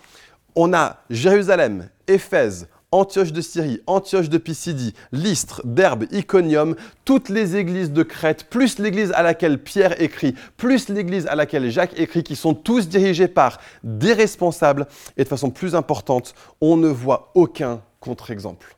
[0.54, 7.56] on a Jérusalem, Éphèse, Antioche de Syrie, Antioche de Pisidie, Lystre, Derbe, Iconium, toutes les
[7.56, 12.22] églises de Crète, plus l'église à laquelle Pierre écrit, plus l'église à laquelle Jacques écrit,
[12.22, 14.86] qui sont tous dirigés par des responsables.
[15.16, 18.76] Et de façon plus importante, on ne voit aucun contre-exemple.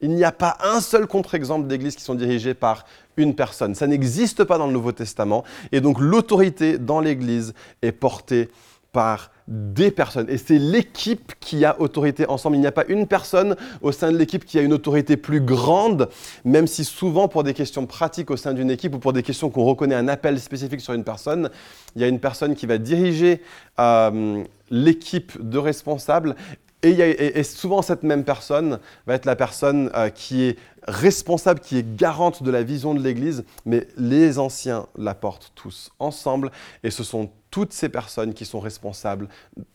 [0.00, 2.84] Il n'y a pas un seul contre-exemple d'églises qui sont dirigées par
[3.16, 3.76] une personne.
[3.76, 5.44] Ça n'existe pas dans le Nouveau Testament.
[5.70, 8.50] Et donc l'autorité dans l'église est portée
[8.92, 10.28] par des personnes.
[10.28, 12.56] Et c'est l'équipe qui a autorité ensemble.
[12.56, 15.40] Il n'y a pas une personne au sein de l'équipe qui a une autorité plus
[15.40, 16.08] grande,
[16.44, 19.50] même si souvent pour des questions pratiques au sein d'une équipe ou pour des questions
[19.50, 21.50] qu'on reconnaît un appel spécifique sur une personne,
[21.96, 23.42] il y a une personne qui va diriger
[23.80, 26.36] euh, l'équipe de responsables
[26.84, 31.96] et, souvent, cette même personne va être la personne euh, qui est responsable, qui est
[31.96, 36.50] garante de la vision de l'Église, mais les anciens la portent tous ensemble,
[36.82, 39.28] et ce sont toutes ces personnes qui sont responsables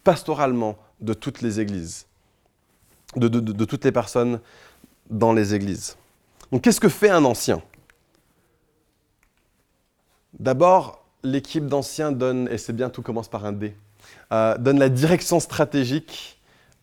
[0.03, 2.07] pastoralement de toutes les églises,
[3.15, 3.29] de,
[3.63, 4.41] toutes les personnes
[5.09, 5.95] dans les églises.
[6.51, 7.61] Donc qu'est-ce que fait un ancien?
[10.39, 13.75] D'abord, l'équipe d'anciens donne, et c'est bien, tout commence par un D,
[14.33, 16.36] euh, donne la direction stratégique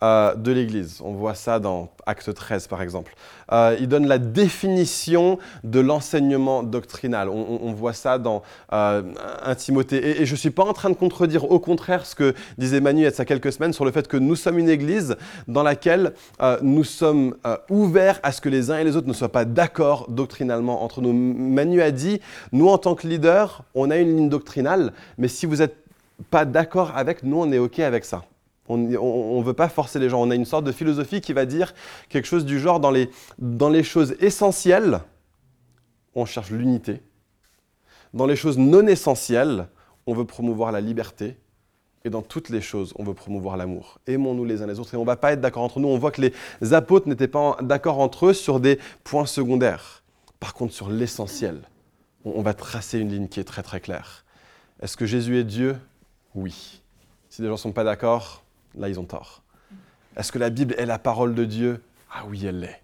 [0.04, 1.00] euh, de l'Église.
[1.02, 3.14] On voit ça dans Acte 13 par exemple.
[3.52, 7.30] Euh, il donne la définition de l'enseignement doctrinal.
[7.30, 8.42] On, voit ça dans
[8.74, 9.02] euh,
[9.56, 10.20] Timothée.
[10.20, 13.00] Et, je ne suis pas en train de contredire au contraire ce que disait Manu
[13.00, 15.16] il y a quelques semaines sur le fait que nous sommes une Église
[15.48, 16.12] dans laquelle
[16.60, 17.36] nous sommes
[17.70, 21.00] ouverts à ce que les uns et les autres ne soient pas d'accord doctrinalement entre
[21.00, 21.14] nous.
[21.14, 22.20] Manu a dit,
[22.52, 25.76] nous en tant que leader, on a une ligne doctrinale, mais si vous n'êtes
[26.30, 28.24] pas d'accord avec, nous on est OK avec ça.
[28.68, 30.22] On ne veut pas forcer les gens.
[30.22, 31.74] On a une sorte de philosophie qui va dire
[32.08, 35.00] quelque chose du genre dans les, dans les choses essentielles,
[36.14, 37.02] on cherche l'unité.
[38.14, 39.68] Dans les choses non essentielles,
[40.06, 41.36] on veut promouvoir la liberté
[42.04, 43.98] et dans toutes les choses, on veut promouvoir l'amour.
[44.06, 45.88] Aimons-nous les uns les autres et on ne va pas être d'accord entre nous.
[45.88, 50.02] On voit que les apôtres n'étaient pas d'accord entre eux sur des points secondaires.
[50.38, 51.62] Par contre, sur l'essentiel,
[52.24, 54.24] on va tracer une ligne qui est très très claire.
[54.80, 55.78] Est-ce que Jésus est Dieu?
[56.34, 56.82] Oui.
[57.30, 58.43] Si les gens ne sont pas d'accord,
[58.76, 59.42] là ils ont tort.
[60.16, 61.82] Est-ce que la Bible est la parole de Dieu?
[62.12, 62.80] Ah oui, elle l'est.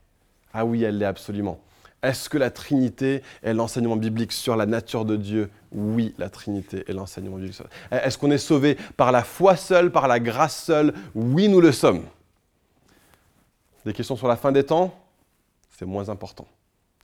[0.52, 1.60] Ah oui, elle l'est absolument.
[2.02, 5.50] Est-ce que la Trinité est l'enseignement biblique sur la nature de Dieu?
[5.70, 7.60] Oui, la Trinité est l'enseignement biblique.
[7.90, 10.94] Est-ce qu'on est sauvé par la foi seule, par la grâce seule?
[11.14, 12.04] Oui, nous le sommes.
[13.84, 14.98] Des questions sur la fin des temps?
[15.78, 16.48] C'est moins important.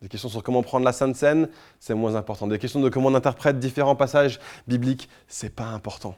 [0.03, 1.49] Des questions sur comment prendre la Sainte Seine?
[1.79, 2.47] C'est moins important.
[2.47, 5.09] Des questions de comment on interprète différents passages bibliques?
[5.29, 6.17] C'est pas important.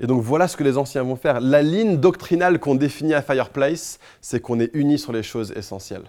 [0.00, 1.40] Et donc voilà ce que les anciens vont faire.
[1.40, 6.04] La ligne doctrinale qu'on définit à Fireplace, c'est qu'on est unis sur les choses essentielles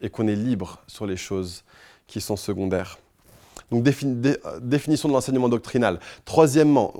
[0.00, 1.64] et qu'on est libre sur les choses
[2.06, 2.98] qui sont secondaires.
[3.70, 5.98] Donc définition de l'enseignement doctrinal.
[6.24, 6.94] Troisièmement,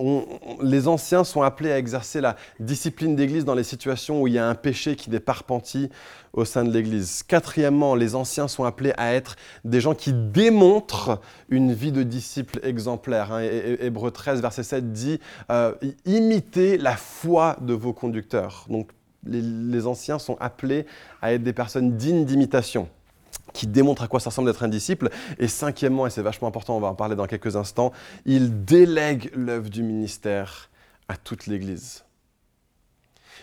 [0.61, 4.39] les anciens sont appelés à exercer la discipline d'Église dans les situations où il y
[4.39, 5.89] a un péché qui n'est pas repenti
[6.33, 7.23] au sein de l'Église.
[7.23, 12.59] Quatrièmement, les anciens sont appelés à être des gens qui démontrent une vie de disciple
[12.65, 13.33] exemplaire.
[13.33, 13.43] Hein.
[13.43, 15.73] Hébreu 13, verset 7 dit euh,
[16.05, 18.67] Imitez la foi de vos conducteurs».
[18.69, 18.91] Donc
[19.25, 20.87] les, anciens sont appelés
[21.23, 22.89] à être des personnes dignes d'imitation
[23.53, 25.11] qui démontrent à quoi ça ressemble d'être un disciple.
[25.39, 27.93] Et cinquièmement, et c'est vachement important, on va en parler dans quelques instants,
[28.25, 30.71] ils délèguent l'œuvre du ministère
[31.09, 32.05] à toute l'Église.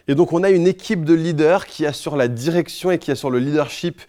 [0.08, 3.30] Et donc on a une équipe de leaders qui assure la direction et qui assure
[3.30, 4.02] le leadership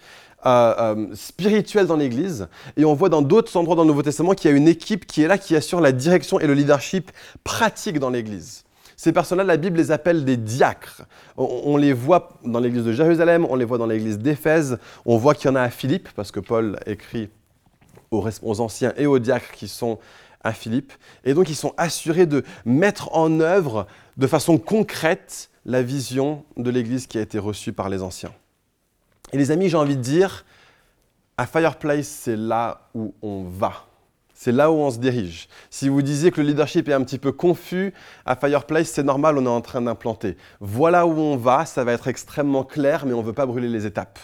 [0.45, 2.47] euh, euh, spirituel dans l'Église.
[2.77, 5.07] Et on voit dans d'autres endroits dans le Nouveau Testament qu'il y a une équipe
[5.07, 7.11] qui est là, qui assure la direction et le leadership
[7.43, 8.64] pratique dans l'Église.
[8.97, 11.03] Ces personnes-là, la Bible les appelle des diacres.
[11.37, 15.35] On, les voit dans l'église de Jérusalem, on les voit dans l'église d'Éphèse, on voit
[15.35, 17.29] qu'il y en a à Philippe, parce que Paul écrit
[18.11, 19.99] aux, aux anciens et aux diacres qui sont
[20.43, 20.93] à Philippe.
[21.25, 26.69] Et donc ils sont assurés de mettre en œuvre de façon concrète la vision de
[26.69, 28.31] l'église qui a été reçue par les anciens.
[29.33, 30.45] Et les amis, j'ai envie de dire,
[31.37, 33.87] à Fireplace, c'est là où on va.
[34.37, 35.47] C'est là où on se dirige.
[35.69, 37.93] Si vous disiez que le leadership est un petit peu confus,
[38.25, 40.35] à Fireplace, c'est normal, on est en train d'implanter.
[40.59, 43.69] Voilà où on va, ça va être extrêmement clair, mais on ne veut pas brûler
[43.69, 44.19] les étapes.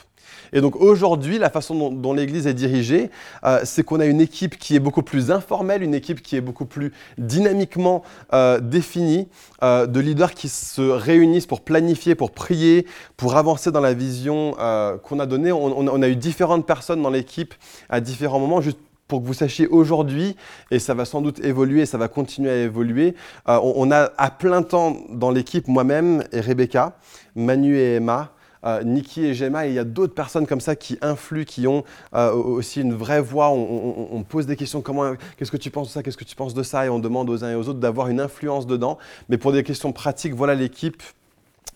[0.53, 3.09] Et donc aujourd'hui, la façon dont, l'Église est dirigée,
[3.45, 6.41] euh, c'est qu'on a une équipe qui est beaucoup plus informelle, une équipe qui est
[6.41, 9.29] beaucoup plus dynamiquement euh, définie,
[9.63, 12.85] euh, de leaders qui se réunissent pour planifier, pour prier,
[13.17, 14.55] pour avancer dans la vision
[15.03, 15.51] qu'on a donnée.
[15.51, 17.53] On, a eu différentes personnes dans l'équipe
[17.89, 18.79] à différents moments, juste
[19.11, 20.37] pour que vous sachiez aujourd'hui,
[20.71, 23.13] et ça va sans doute évoluer, ça va continuer à évoluer,
[23.49, 26.95] euh, on, a à plein temps dans l'équipe moi-même et Rebecca,
[27.35, 28.31] Manu et Emma,
[28.63, 31.67] euh, Nikki et Gemma, et il y a d'autres personnes comme ça qui influent, qui
[31.67, 31.83] ont
[32.15, 33.49] euh, aussi une vraie voix.
[33.49, 36.53] On, pose des questions, comment, qu'est-ce que tu penses de ça, qu'est-ce que tu penses
[36.53, 38.97] de ça, et on demande aux uns et aux autres d'avoir une influence dedans.
[39.27, 41.03] Mais pour des questions pratiques, voilà l'équipe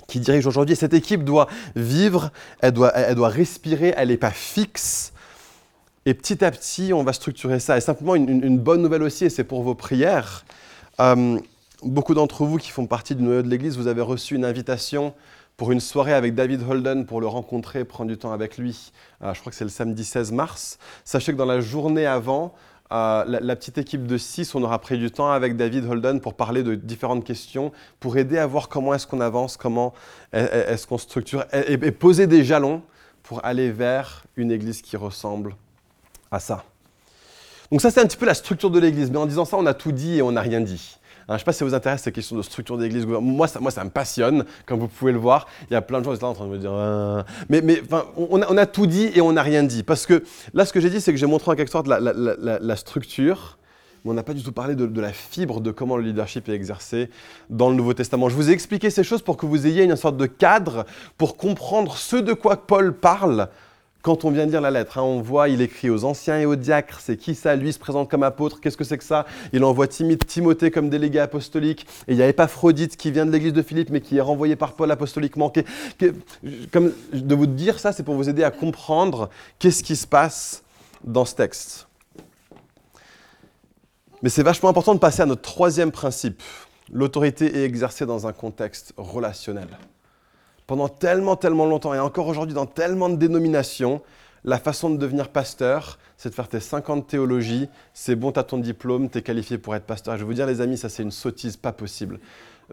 [0.07, 0.77] qui dirige aujourd'hui.
[0.77, 5.11] Cette équipe doit vivre, elle doit, elle doit respirer, elle n'est pas fixe.
[6.07, 7.77] Et petit à petit, on va structurer ça.
[7.77, 10.45] Et simplement, une, bonne nouvelle aussi, et c'est pour vos prières.
[10.99, 11.39] Euh,
[11.81, 15.15] beaucoup d'entre vous qui font partie du noyau de l'Église, vous avez reçu une invitation
[15.57, 18.91] pour une soirée avec David Holden pour le rencontrer, prendre du temps avec lui.
[19.23, 20.77] Euh, je crois que c'est le samedi 16 mars.
[21.05, 22.53] Sachez que dans la journée avant,
[22.91, 26.35] euh, la, petite équipe de 6, on aura pris du temps avec David Holden pour
[26.35, 29.91] parler de différentes questions, pour aider à voir comment est-ce qu'on avance, comment
[30.33, 32.83] est-ce qu'on structure, et poser des jalons
[33.23, 35.55] pour aller vers une église qui ressemble
[36.31, 36.63] à ça.
[37.71, 39.11] Donc ça, c'est un petit peu la structure de l'Église.
[39.11, 40.97] Mais en disant ça, on a tout dit et on n'a rien dit.
[41.27, 43.05] Hein, je ne sais pas si ça vous intéresse ces questions de structure d'Église.
[43.05, 45.47] Moi ça, moi, ça me passionne, comme vous pouvez le voir.
[45.69, 46.71] Il y a plein de gens qui sont là en train de me dire...
[46.71, 47.25] Ah.
[47.49, 47.81] Mais, mais
[48.15, 49.81] on, a, on, a, tout dit et on n'a rien dit.
[49.81, 51.99] Parce que là, ce que j'ai dit, c'est que j'ai montré en quelque sorte la,
[51.99, 53.57] la, structure,
[54.03, 56.53] mais on n'a pas du tout parlé de, la fibre de comment le leadership est
[56.53, 57.09] exercé
[57.49, 58.29] dans le Nouveau Testament.
[58.29, 60.85] Je vous ai expliqué ces choses pour que vous ayez une sorte de cadre
[61.17, 63.49] pour comprendre ce de quoi Paul parle
[64.05, 66.45] quand on vient de lire la lettre, hein, on voit, il écrit aux anciens et
[66.45, 69.25] aux diacres, c'est qui ça Lui se présente comme apôtre, qu'est-ce que c'est que ça?
[69.51, 73.53] Il envoie Timothée comme délégué apostolique, et il y a Épaphrodite qui vient de l'église
[73.53, 75.51] de Philippe, mais qui est renvoyé par Paul apostoliquement.
[76.01, 80.61] de vous dire ça, c'est pour vous aider à comprendre qu'est-ce qui se passe
[81.03, 81.87] dans ce texte.
[84.21, 86.43] Mais c'est vachement important de passer à notre troisième principe.
[86.93, 89.69] L'autorité est exercée dans un contexte relationnel
[90.67, 94.01] pendant tellement, tellement longtemps, et encore aujourd'hui dans tellement de dénominations,
[94.43, 98.43] la façon de devenir pasteur, c'est de faire tes 50 théologies, c'est bon, tu as
[98.43, 100.15] ton diplôme, tu es qualifié pour être pasteur.
[100.15, 102.19] je vais vous dire, les amis, ça c'est une sottise pas possible.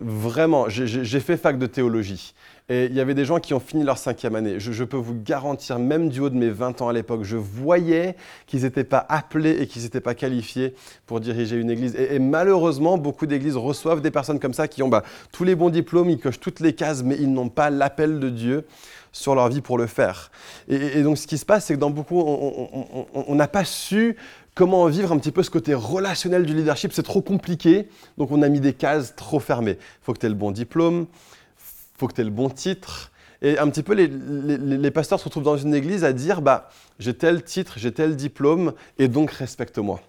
[0.00, 2.35] Vraiment, j'ai fait fac de théologie.
[2.68, 4.59] Et il y avait des gens qui ont fini leur cinquième année.
[4.59, 8.16] Je, peux vous garantir, même du haut de mes 20 ans à l'époque, je voyais
[8.46, 10.74] qu'ils n'étaient pas appelés et qu'ils n'étaient pas qualifiés
[11.07, 11.94] pour diriger une église.
[11.96, 15.02] Et, malheureusement, beaucoup d'églises reçoivent des personnes comme ça qui ont bah,
[15.33, 18.31] tous les bons diplômes, ils cochent toutes les cases, mais ils n'ont pas l'appel de
[18.31, 18.64] Dieu
[19.12, 20.31] sur leur vie pour le faire.
[20.68, 24.16] Et, donc ce qui se passe, c'est que dans beaucoup, on n'a pas su
[24.54, 26.92] comment vivre un petit peu ce côté relationnel du leadership.
[26.92, 27.88] C'est trop compliqué,
[28.18, 29.78] donc on a mis des cases trop fermées.
[29.78, 32.50] Il faut que tu aies le bon diplôme, il faut que tu aies le bon
[32.50, 33.10] titre.
[33.40, 36.68] Et un petit peu, les, pasteurs se retrouvent dans une église à dire bah,
[37.00, 40.00] j'ai tel titre, j'ai tel diplôme, et donc respecte-moi.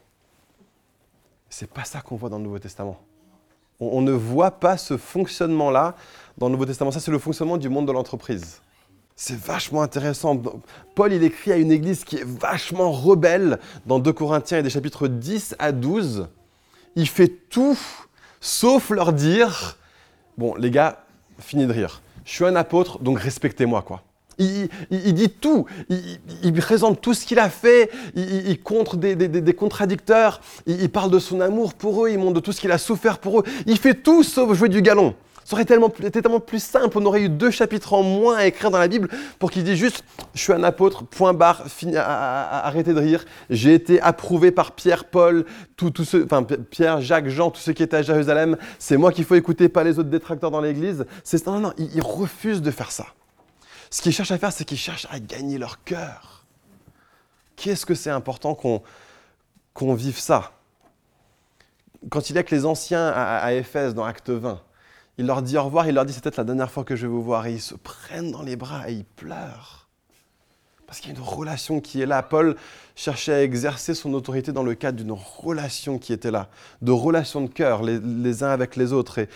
[1.49, 2.99] C'est pas ça qu'on voit dans le Nouveau Testament.
[3.79, 5.95] on ne voit pas ce fonctionnement-là
[6.38, 6.91] dans le Nouveau Testament.
[6.91, 8.62] Ça, c'est le fonctionnement du monde de l'entreprise.
[9.15, 10.41] C'est vachement intéressant.
[10.95, 14.69] Paul, il écrit à une église qui est vachement rebelle dans 2 Corinthiens et des
[14.69, 16.28] chapitres 10 à 12.
[16.95, 17.78] Il fait tout
[18.41, 19.78] sauf leur dire
[20.38, 21.06] Bon, les gars,
[21.39, 22.02] fini de rire.
[22.26, 24.02] Je suis un apôtre, donc respectez-moi, quoi.
[24.39, 24.67] Il,
[25.13, 25.67] dit tout.
[25.89, 27.91] Il, présente tout ce qu'il a fait.
[28.15, 30.41] Il, contre des, des contradicteurs.
[30.65, 32.10] il, parle de son amour pour eux.
[32.10, 33.43] Il montre de tout ce qu'il a souffert pour eux.
[33.67, 35.13] Il fait tout sauf jouer du galon.
[35.45, 38.45] Ça aurait tellement, été tellement plus simple, on aurait eu deux chapitres en moins à
[38.45, 40.03] écrire dans la Bible pour qu'il dise juste
[40.34, 43.25] Je suis un apôtre, point barre, fini, arrêtez de rire.
[43.49, 47.73] J'ai été approuvé par Pierre, Paul, tout, tout ceux, enfin, Pierre, Jacques, Jean, tous ceux
[47.73, 48.58] qui étaient à Jérusalem.
[48.79, 51.06] C'est moi qu'il faut écouter, pas les autres détracteurs dans l'église.
[51.23, 53.08] C'est, non, non, il, refuse de faire ça.
[53.89, 56.45] Ce qu'il cherche à faire, c'est qu'il cherche à gagner leur cœur.
[57.56, 58.82] Qu'est-ce que c'est important qu'on,
[59.73, 60.53] qu'on vive ça?
[62.10, 64.62] Quand il y a que les anciens à, à Éphèse, dans Acte 20,
[65.17, 67.06] il leur dit au revoir, il leur dit c'est peut-être la dernière fois que je
[67.06, 67.45] vais vous voir.
[67.45, 69.88] Et ils se prennent dans les bras et ils pleurent.
[70.88, 72.21] Parce qu'il y a une relation qui est là.
[72.21, 72.56] Paul
[72.95, 76.49] cherchait à exercer son autorité dans le cadre d'une relation qui était là,
[76.82, 79.17] de relations de cœur les, uns avec les autres.
[79.17, 79.30] Et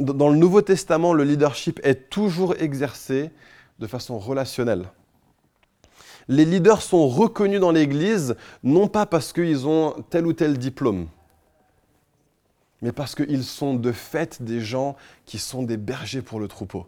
[0.00, 3.30] dans le Nouveau Testament, le leadership est toujours exercé
[3.78, 4.86] de façon relationnelle.
[6.26, 11.06] Les leaders sont reconnus dans l'Église non pas parce qu'ils ont tel ou tel diplôme,
[12.84, 14.94] mais parce qu'ils sont de fait des gens
[15.24, 16.86] qui sont des bergers pour le troupeau.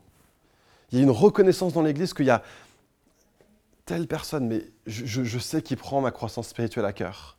[0.93, 2.43] Il y a une reconnaissance dans l'Église qu'il y a
[3.87, 7.39] telle personne, mais je, sais qu'il prend ma croissance spirituelle à cœur.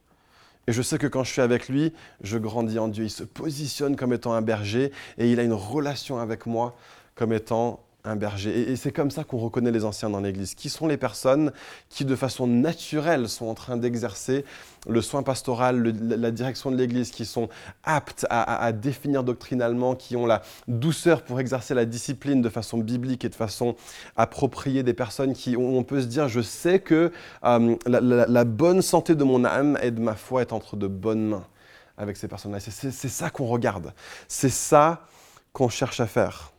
[0.66, 3.04] Et je sais que quand je suis avec lui, je grandis en Dieu.
[3.04, 6.76] Il se positionne comme étant un berger et il a une relation avec moi
[7.14, 8.72] comme étant un berger.
[8.72, 10.56] Et, c'est comme ça qu'on reconnaît les anciens dans l'Église.
[10.56, 11.52] Qui sont les personnes
[11.90, 14.46] qui, de façon naturelle, sont en train d'exercer
[14.88, 17.50] le soin pastoral, la direction de l'Église, qui sont
[17.84, 23.26] aptes à, définir doctrinalement, qui ont la douceur pour exercer la discipline de façon biblique
[23.26, 23.76] et de façon
[24.16, 27.12] appropriée, des personnes qui, on peut se dire, je sais que
[27.44, 31.30] euh, la, bonne santé de mon âme et de ma foi est entre de bonnes
[31.30, 31.46] mains
[31.98, 32.60] avec ces personnes-là.
[32.60, 33.94] C'est ça qu'on regarde.
[34.28, 35.06] C'est ça
[35.52, 36.52] qu'on cherche à faire.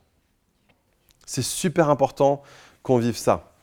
[1.29, 2.41] C'est super important
[2.81, 3.53] qu'on vive ça.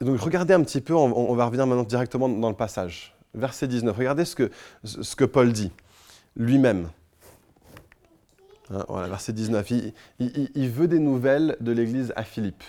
[0.00, 3.14] donc regardez un petit peu, on, va revenir maintenant directement dans le passage.
[3.34, 4.50] Verset 19, regardez ce que,
[4.84, 5.72] ce que Paul dit
[6.36, 6.88] lui-même.
[8.70, 9.70] Hein, voilà, verset 19,
[10.20, 12.64] il, veut des nouvelles de l'Église à Philippe.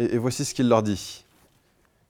[0.00, 1.26] Et voici ce qu'il leur dit.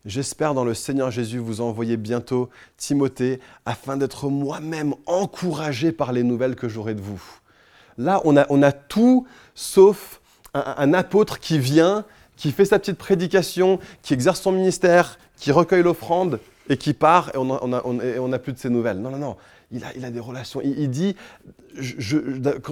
[0.07, 2.49] J'espère dans le Seigneur Jésus vous envoyer bientôt
[2.79, 7.40] Timothée afin d'être moi-même encouragé par les nouvelles que j'aurai de vous
[8.01, 10.21] Là, on a, tout sauf
[10.55, 12.05] un, apôtre qui vient,
[12.37, 17.31] qui fait sa petite prédication, qui exerce son ministère, qui recueille l'offrande et qui part
[17.35, 18.99] et on n'a plus de ses nouvelles.
[18.99, 19.37] Non, non, non
[19.73, 20.61] il a, des relations.
[20.63, 21.15] Il, dit,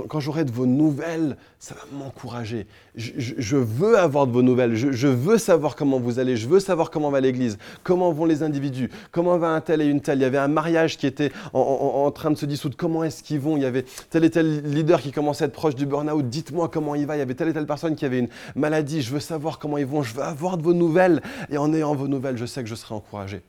[0.08, 2.66] quand, j'aurai de vos nouvelles, ça va m'encourager.
[2.96, 4.74] Je, veux avoir de vos nouvelles.
[4.74, 6.36] Je, veux savoir comment vous allez.
[6.36, 9.86] Je veux savoir comment va l'Église, comment vont les individus, comment va un tel et
[9.86, 10.18] une telle.
[10.18, 12.76] Il y avait un mariage qui était en, train de se dissoudre.
[12.76, 13.56] Comment est-ce qu'ils vont?
[13.56, 16.28] Il y avait tel et tel leader qui commençait à être proche du burn-out.
[16.28, 17.14] Dites-moi comment il va.
[17.14, 19.02] Il y avait telle et telle personne qui avait une maladie.
[19.02, 20.02] Je veux savoir comment ils vont.
[20.02, 21.22] Je veux avoir de vos nouvelles.
[21.48, 23.42] Et en ayant vos nouvelles, je sais que je serai encouragé.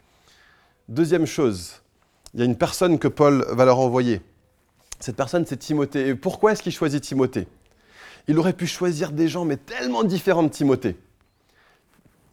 [0.87, 1.81] Deuxième chose,
[2.33, 4.21] il y a une personne que Paul va leur envoyer.
[4.99, 6.09] Cette personne, c'est Timothée.
[6.09, 7.47] Et pourquoi est-ce qu'il choisit Timothée?
[8.27, 10.97] Il aurait pu choisir des gens, mais tellement différents de Timothée.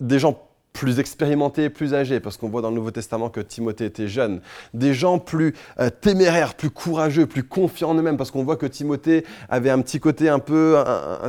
[0.00, 0.42] Des gens
[0.74, 4.42] plus expérimentés, plus âgés, parce qu'on voit dans le Nouveau Testament que Timothée était jeune.
[4.74, 8.66] Des gens plus euh, téméraires, plus courageux, plus confiants en eux-mêmes, parce qu'on voit que
[8.66, 10.76] Timothée avait un petit côté un peu,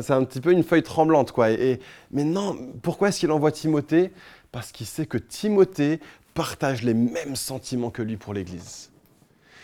[0.02, 1.52] c'est un petit peu une feuille tremblante, quoi.
[1.52, 1.80] Et,
[2.12, 4.12] mais non, pourquoi est-ce qu'il envoie Timothée?
[4.52, 6.02] Parce qu'il sait que Timothée
[6.38, 8.92] partagent les mêmes sentiments que lui pour l'Église.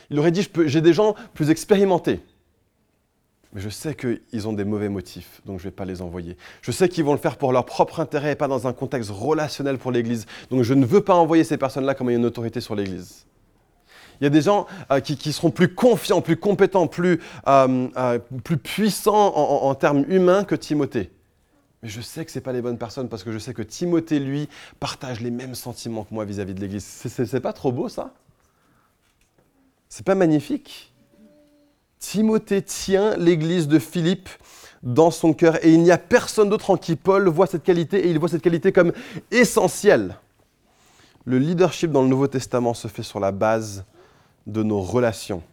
[0.09, 2.19] Il aurait dit, j'ai des gens plus expérimentés,
[3.53, 6.36] mais je sais qu'ils ont des mauvais motifs, donc je ne vais pas les envoyer.
[6.63, 9.12] Je sais qu'ils vont le faire pour leur propre intérêt et pas dans un contexte
[9.12, 12.73] relationnel pour l'Église, donc je ne veux pas envoyer ces personnes-là comme une autorité sur
[12.73, 13.27] l'Église.
[14.19, 18.19] Il y a des gens euh, qui, seront plus confiants, plus compétents, plus, euh, euh,
[18.43, 21.11] plus puissants en, termes humains que Timothée.
[21.84, 24.19] Mais je sais que ce pas les bonnes personnes parce que je sais que Timothée,
[24.19, 24.47] lui,
[24.79, 26.86] partage les mêmes sentiments que moi vis-à-vis de l'Église.
[26.86, 28.13] C'est pas trop beau ça?
[29.89, 30.93] C'est pas magnifique?
[31.99, 34.29] Timothée tient l'Église de Philippe
[34.81, 38.07] dans son cœur et il n'y a personne d'autre en qui Paul voit cette qualité
[38.07, 38.93] et il voit cette qualité comme
[39.29, 40.17] essentielle.
[41.25, 43.86] Le leadership dans le Nouveau Testament se fait sur la base
[44.47, 45.43] de nos relations.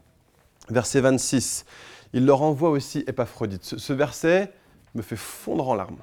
[0.69, 1.65] Verset 26,
[2.13, 3.65] il leur envoie aussi Épaphrodite.
[3.65, 4.53] Ce, verset
[4.95, 6.03] me fait fondre en larmes.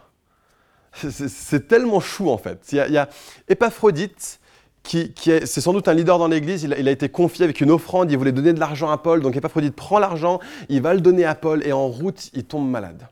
[1.10, 2.60] C'est tellement chou en fait.
[2.72, 3.10] Il y a,
[3.48, 4.40] Épaphrodite,
[4.84, 7.60] qui, est, c'est sans doute un leader dans l'église, il, il, a été confié avec
[7.60, 10.40] une offrande, il voulait donner de l'argent à Paul, donc Épaphrodite prend l'argent,
[10.70, 13.08] il va le donner à Paul et en route, il tombe malade.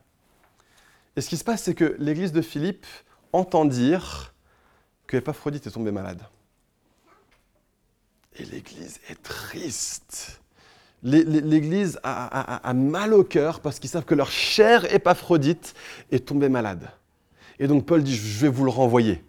[1.16, 2.86] Et ce qui se passe, c'est que l'église de Philippe
[3.32, 4.34] entend dire
[5.06, 6.22] que Épaphrodite est tombé malade.
[8.38, 10.40] Et l'Église est triste.
[11.02, 15.74] L'Église a, mal au cœur parce qu'ils savent que leur cher Épaphrodite
[16.10, 16.88] est tombé malade.
[17.58, 19.22] Et donc Paul dit, je vais vous le renvoyer.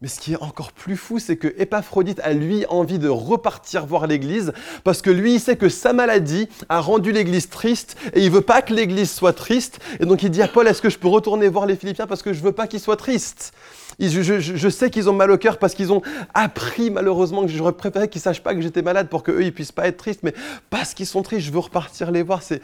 [0.00, 3.84] Mais ce qui est encore plus fou, c'est que Épaphrodite a lui envie de repartir
[3.84, 4.52] voir l'Église
[4.84, 8.40] parce que lui, il sait que sa maladie a rendu l'Église triste et il veut
[8.40, 9.80] pas que l'Église soit triste.
[9.98, 12.22] Et donc il dit à Paul, est-ce que je peux retourner voir les Philippiens parce
[12.22, 13.52] que je veux pas qu'ils soient tristes?
[13.98, 16.02] Je, sais qu'ils ont mal au cœur parce qu'ils ont
[16.32, 19.72] appris malheureusement que j'aurais préféré qu'ils sachent pas que j'étais malade pour qu'eux, ils puissent
[19.72, 20.20] pas être tristes.
[20.22, 20.34] Mais
[20.70, 22.44] parce qu'ils sont tristes, je veux repartir les voir.
[22.44, 22.62] C'est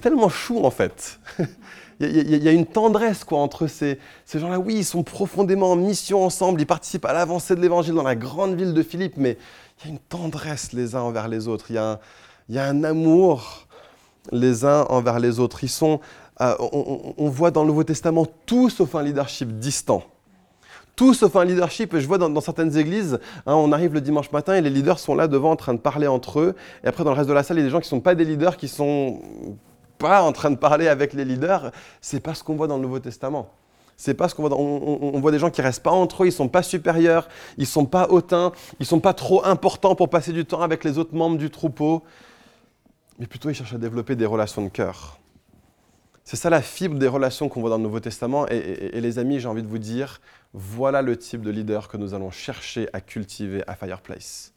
[0.00, 1.20] tellement chou en fait.
[2.00, 4.58] il, y a, une tendresse quoi, entre ces, ces gens-là.
[4.58, 8.16] Oui, ils sont profondément en mission ensemble, ils participent à l'avancée de l'évangile dans la
[8.16, 9.38] grande ville de Philippe, mais
[9.78, 11.66] il y a une tendresse les uns envers les autres.
[11.70, 11.98] Il y a
[12.64, 13.66] un, amour
[14.30, 15.64] les uns envers les autres.
[15.64, 16.00] Ils sont,
[16.40, 20.04] euh, on, on, voit dans le Nouveau Testament tout sauf un leadership distant
[20.96, 21.96] tout sauf un leadership.
[21.96, 25.14] Je vois dans, certaines églises, hein, on arrive le dimanche matin et les leaders sont
[25.14, 26.54] là devant en train de parler entre eux.
[26.84, 27.90] Et après, dans le reste de la salle, il y a des gens qui ne
[27.90, 29.20] sont pas des leaders, qui sont
[30.04, 31.72] en train de parler avec les leaders.
[32.00, 33.50] C'est pas ce qu'on voit dans le Nouveau Testament.
[33.96, 34.56] C'est pas ce qu'on voit.
[34.58, 37.86] on, voit des gens qui restent pas entre eux, ils sont pas supérieurs, ils sont
[37.86, 41.38] pas hautains, ils sont pas trop importants pour passer du temps avec les autres membres
[41.38, 42.02] du troupeau,
[43.18, 45.18] mais plutôt ils cherchent à développer des relations de cœur.
[46.24, 48.46] C'est ça la fibre des relations qu'on voit dans le Nouveau Testament.
[48.48, 50.20] Et, les amis, j'ai envie de vous dire,
[50.52, 54.52] voilà le type de leader que nous allons chercher à cultiver à Fireplace.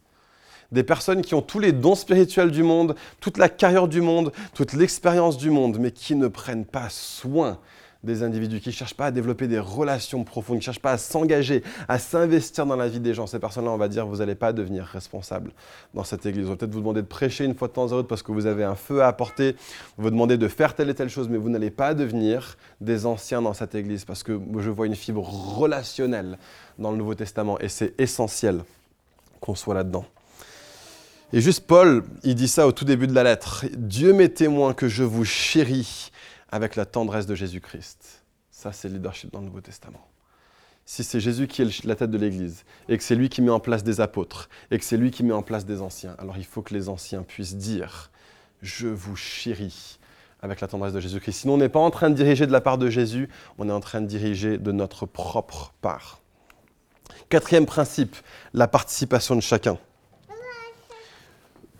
[0.75, 4.33] Des personnes qui ont tous les dons spirituels du monde, toute la carrière du monde,
[4.53, 7.59] toute l'expérience du monde, mais qui ne prennent pas soin
[8.03, 10.91] des individus qui ne cherchent pas à développer des relations profondes, qui ne cherchent pas
[10.91, 13.25] à s'engager, à s'investir dans la vie des gens.
[13.25, 15.53] Ces personnes-là, on va dire, vous n'allez pas devenir responsable
[15.93, 16.45] dans cette église.
[16.45, 18.33] On va peut-être vous demander de prêcher une fois de temps à autre parce que
[18.33, 19.55] vous avez un feu à apporter,
[19.97, 23.41] vous demander de faire telle et telle chose, mais vous n'allez pas devenir des anciens
[23.41, 26.37] dans cette église parce que je vois une fibre relationnelle
[26.79, 28.65] dans le Nouveau Testament et c'est essentiel
[29.39, 30.05] qu'on soit là-dedans.
[31.35, 33.65] Et juste Paul, il dit ça au tout début de la lettre.
[33.75, 36.09] Dieu m'est témoin que je vous chéris
[36.47, 38.23] avec la tendresse de Jésus-Christ.
[38.51, 40.07] Ça, c'est le leadership dans le Nouveau Testament.
[40.85, 43.51] Si c'est Jésus qui est la tête de l'Église, et que c'est lui qui met
[43.51, 46.37] en place des apôtres, et que c'est lui qui met en place des anciens, alors
[46.37, 48.11] il faut que les anciens puissent dire,
[48.61, 49.99] je vous chéris
[50.41, 51.39] avec la tendresse de Jésus-Christ.
[51.41, 53.27] Sinon, on n'est pas en train de diriger de la part de Jésus,
[53.57, 56.21] on est en train de diriger de notre propre part.
[57.27, 58.15] Quatrième principe,
[58.53, 59.77] la participation de chacun.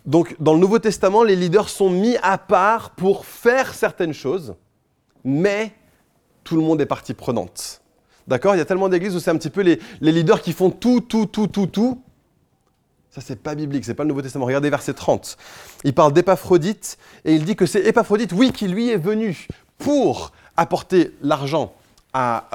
[0.06, 4.54] Donc, dans le Nouveau Testament, les leaders sont mis à part pour faire certaines choses
[5.26, 5.72] mais
[6.44, 7.82] tout le monde est partie prenante.
[8.28, 8.54] D'accord?
[8.54, 11.00] Il y a tellement d'églises où c'est un petit peu les, leaders qui font tout,
[11.00, 12.00] tout, tout, tout, tout.
[13.10, 14.46] Ça, c'est pas biblique, c'est pas le Nouveau Testament.
[14.46, 15.36] Regardez verset 30.
[15.84, 19.48] Il parle d'Épaphrodite et il dit que c'est Épaphrodite, oui, qui lui est venu
[19.78, 21.74] pour apporter l'argent
[22.12, 22.46] à,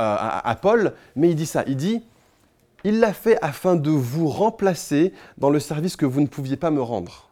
[0.49, 2.01] à, Paul, mais il dit ça, il dit,
[2.83, 6.71] il l'a fait afin de vous remplacer dans le service que vous ne pouviez pas
[6.71, 7.30] me rendre.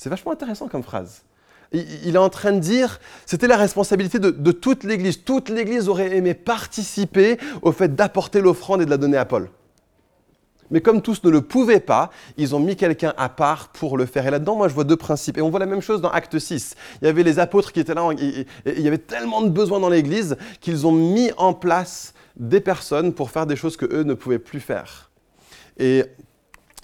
[0.00, 1.24] C'est vachement intéressant comme phrase
[1.72, 5.22] il est en train de dire, c'était la responsabilité de, toute l'Église.
[5.22, 9.50] Toute l'Église aurait aimé participer au fait d'apporter l'offrande et de la donner à Paul.
[10.72, 14.04] Mais comme tous ne le pouvaient pas, ils ont mis quelqu'un à part pour le
[14.04, 14.26] faire.
[14.26, 15.38] Et là-dedans, moi, je vois deux principes.
[15.38, 16.74] Et on voit la même chose dans Acte 6.
[17.02, 19.78] Il y avait les apôtres qui étaient là, et, il y avait tellement de besoins
[19.78, 24.02] dans l'Église qu'ils ont mis en place des personnes pour faire des choses que eux
[24.02, 25.10] ne pouvaient plus faire.
[25.78, 26.04] Et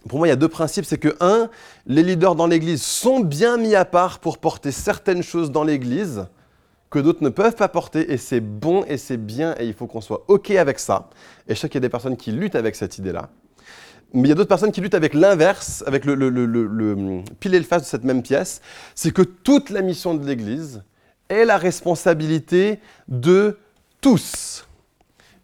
[0.09, 0.84] pour moi, il y a deux principes.
[0.84, 1.48] C'est que, un,
[1.86, 6.26] les leaders dans l'Église sont bien mis à part pour porter certaines choses dans l'Église
[6.90, 9.86] que d'autres ne peuvent pas porter, et c'est bon et c'est bien, et il faut
[9.86, 11.11] qu'on soit OK avec ça.
[11.48, 13.28] Et je sais qu'il y a des personnes qui luttent avec cette idée-là.
[14.12, 17.22] Mais il y a d'autres personnes qui luttent avec l'inverse, avec le, le, le, le,
[17.40, 18.61] pile et le face de cette même pièce.
[18.94, 20.82] C'est que toute la mission de l'Église
[21.28, 22.78] est la responsabilité
[23.09, 23.59] de
[24.00, 24.66] tous.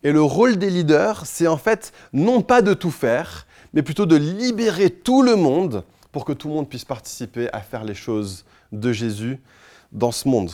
[0.04, 4.06] Et le rôle des leaders, c'est en fait non pas de tout faire, mais plutôt
[4.06, 7.94] de libérer tout le monde pour que tout le monde puisse participer à faire les
[7.94, 9.40] choses de Jésus
[9.92, 10.50] dans ce monde.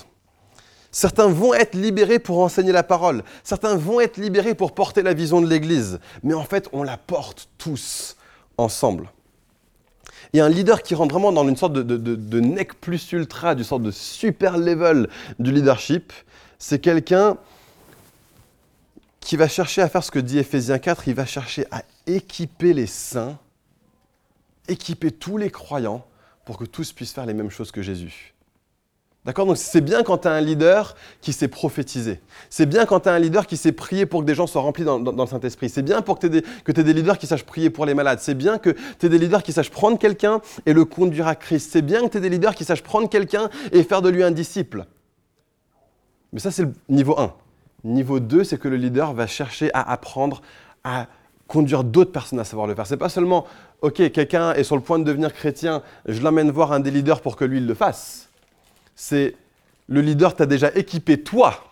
[0.91, 3.23] Certains vont être libérés pour enseigner la parole.
[3.45, 6.01] Certains vont être libérés pour porter la vision de l'Église.
[6.23, 8.17] Mais en fait, on la porte tous
[8.57, 9.11] ensemble.
[10.33, 13.83] Et un leader qui rentre vraiment dans une sorte de, nec plus ultra, du sorte
[13.83, 15.09] de super level
[15.39, 16.13] du leadership,
[16.59, 17.37] c'est quelqu'un
[19.29, 22.73] qui va chercher à faire ce que dit Ephésiens 4, il va chercher à équiper
[22.73, 23.37] les saints,
[24.69, 26.07] équiper tous les croyants
[26.47, 28.33] pour que tous puissent faire les mêmes choses que Jésus.
[29.27, 29.45] D'accord?
[29.45, 32.23] Donc c'est bien quand tu as un leader qui sait prophétiser.
[32.49, 34.63] C'est bien quand tu as un leader qui sait prier pour que des gens soient
[34.63, 35.69] remplis dans, le Saint-Esprit.
[35.69, 38.21] C'est bien pour que tu aies, des leaders qui sachent prier pour les malades.
[38.23, 41.35] C'est bien que tu aies des leaders qui sachent prendre quelqu'un et le conduire à
[41.35, 41.69] Christ.
[41.71, 44.23] C'est bien que tu aies des leaders qui sachent prendre quelqu'un et faire de lui
[44.23, 44.87] un disciple.
[46.33, 47.35] Mais ça, c'est le niveau 1.
[47.85, 50.43] Niveau 2, c'est que le leader va chercher à apprendre
[50.85, 51.07] à
[51.47, 52.87] conduire d'autres personnes à savoir le faire.
[52.87, 53.47] C'est pas seulement,
[53.81, 57.21] ok, quelqu'un est sur le point de devenir chrétien, je l'emmène voir un des leaders
[57.21, 58.29] pour que lui il le fasse.
[58.95, 59.35] C'est
[59.89, 61.65] le leader t'a déjà équipé toi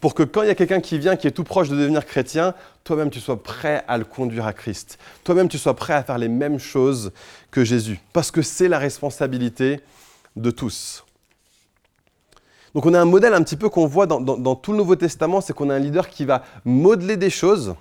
[0.00, 2.04] pour que quand il y a quelqu'un qui vient qui est tout proche de devenir
[2.06, 4.98] chrétien, toi-même tu sois prêt à le conduire à Christ.
[5.24, 7.12] Toi-même tu sois prêt à faire les mêmes choses
[7.50, 8.00] que Jésus.
[8.12, 9.80] Parce que c'est la responsabilité
[10.36, 11.04] de tous.
[12.74, 15.40] Donc on a un modèle un petit peu qu'on voit dans, tout le Nouveau Testament,
[15.40, 17.74] c'est qu'on a un leader qui va modeler des choses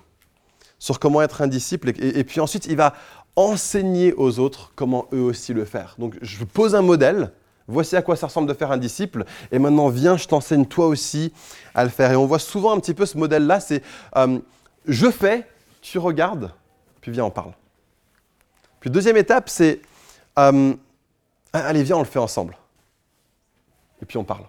[0.80, 2.94] sur comment être un disciple, et, puis ensuite il va
[3.36, 5.96] enseigner aux autres comment eux aussi le faire.
[6.00, 7.32] Donc je pose un modèle,
[7.68, 10.88] voici à quoi ça ressemble de faire un disciple, et maintenant viens, je t'enseigne toi
[10.88, 11.32] aussi
[11.76, 12.12] à le faire.
[12.12, 13.84] Et on voit souvent un petit peu ce modèle-là, c'est
[14.18, 14.40] euh,
[14.88, 15.48] je fais,
[15.82, 16.52] tu regardes,
[17.00, 17.54] puis viens, on parle.
[18.80, 19.82] Puis deuxième étape, c'est
[20.40, 20.74] euh,
[21.54, 22.58] allez, viens, on le fait ensemble.
[24.02, 24.46] Et puis on parle.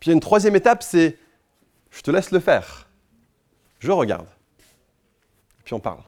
[0.00, 1.18] Puis une troisième étape, c'est
[1.90, 2.88] je te laisse le faire.
[3.80, 4.28] Je regarde.
[5.64, 6.02] Puis on parle.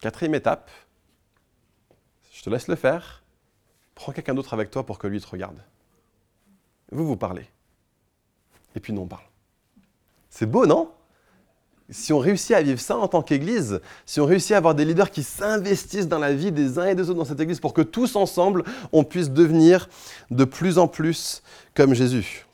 [0.00, 0.70] Quatrième étape,
[2.32, 3.22] je te laisse le faire.
[3.94, 5.60] Prends quelqu'un d'autre avec toi pour que lui te regarde.
[6.92, 7.46] Vous, vous parlez.
[8.76, 9.24] Et puis nous, on parle.
[10.30, 10.92] C'est beau, non?
[11.90, 14.84] Si on réussit à vivre ça en tant qu'Église, si on réussit à avoir des
[14.84, 17.72] leaders qui s'investissent dans la vie des uns et des autres dans cette Église pour
[17.72, 18.62] que tous ensemble,
[18.92, 19.88] on puisse devenir
[20.30, 21.42] de plus en plus
[21.74, 22.47] comme Jésus.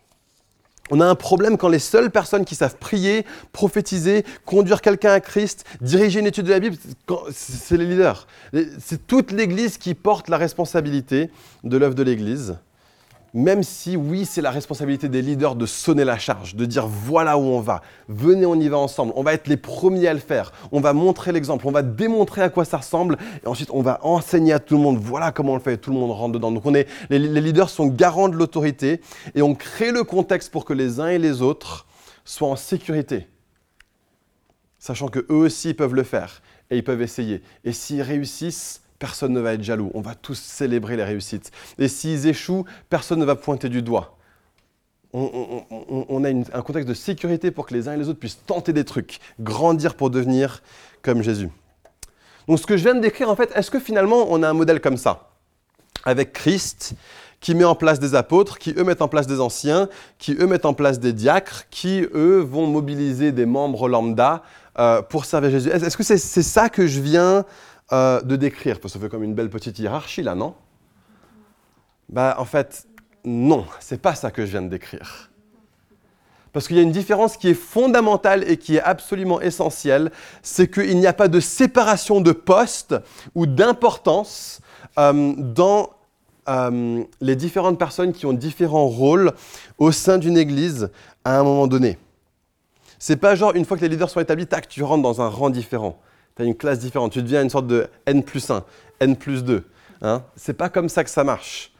[0.90, 5.20] On a un problème quand les seules personnes qui savent prier, prophétiser, conduire quelqu'un à
[5.20, 6.76] Christ, diriger une étude de la Bible,
[7.32, 8.26] c'est les leaders.
[8.78, 11.30] C'est toute l'Église qui porte la responsabilité
[11.62, 12.56] de l'œuvre de l'Église
[13.34, 17.36] même si oui, c'est la responsabilité des leaders de sonner la charge, de dire voilà
[17.36, 20.20] où on va, venez, on y va ensemble, on va être les premiers à le
[20.20, 23.82] faire, on va montrer l'exemple, on va démontrer à quoi ça ressemble, et ensuite on
[23.82, 24.98] va enseigner à tout le monde.
[24.98, 26.52] Voilà comment on le fait, et tout le monde rentre dedans.
[26.52, 29.00] Donc on est, les, leaders sont garants de l'autorité,
[29.34, 31.86] et on crée le contexte pour que les uns et les autres
[32.24, 33.26] soient en sécurité,
[34.78, 37.42] sachant qu'eux aussi peuvent le faire, et ils peuvent essayer.
[37.64, 39.90] Et s'ils réussissent, personne ne va être jaloux.
[39.94, 41.50] On va tous célébrer les réussites.
[41.78, 44.16] Et s'ils échouent, personne ne va pointer du doigt.
[45.12, 48.72] On, a un contexte de sécurité pour que les uns et les autres puissent tenter
[48.72, 50.60] des trucs, grandir pour devenir
[51.02, 51.50] comme Jésus.
[52.48, 54.52] Donc ce que je viens de décrire, en fait, est-ce que finalement on a un
[54.54, 55.30] modèle comme ça?
[56.04, 56.94] Avec Christ
[57.40, 59.88] qui met en place des apôtres, qui eux mettent en place des anciens,
[60.18, 64.42] qui eux mettent en place des diacres, qui eux vont mobiliser des membres lambda
[64.78, 65.68] euh, pour servir Jésus.
[65.68, 67.44] Est-ce que c'est ça que je viens
[67.92, 70.54] euh, de décrire, parce que ça fait comme une belle petite hiérarchie là, non
[72.08, 72.86] Bah en fait,
[73.24, 75.30] non, c'est pas ça que je viens de décrire.
[76.52, 80.70] Parce qu'il y a une différence qui est fondamentale et qui est absolument essentielle, c'est
[80.70, 82.94] qu'il n'y a pas de séparation de poste
[83.34, 84.60] ou d'importance
[84.98, 85.90] euh, dans
[86.48, 89.32] euh, les différentes personnes qui ont différents rôles
[89.78, 90.90] au sein d'une église
[91.24, 91.98] à un moment donné.
[92.98, 95.28] C'est pas genre une fois que les leaders sont établis, tac, tu rentres dans un
[95.28, 95.98] rang différent
[96.36, 97.12] tu as une classe différente.
[97.12, 98.64] Tu deviens une sorte de N plus 1,
[99.00, 99.64] N plus 2.
[100.02, 101.72] Hein c'est pas comme ça que ça marche.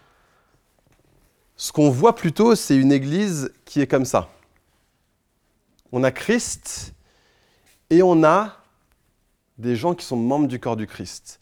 [1.57, 4.28] Ce qu'on voit plutôt, c'est une église qui est comme ça.
[5.92, 6.94] On a Christ
[7.90, 8.57] et on a
[9.59, 11.40] des gens qui sont membres du corps du Christ,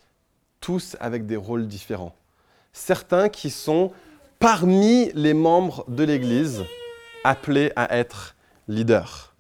[0.61, 2.15] tous avec des rôles différents.
[2.75, 3.93] Certains qui sont
[4.39, 6.65] parmi les membres de l'Église
[7.25, 8.35] appelés à être
[8.69, 9.32] leaders.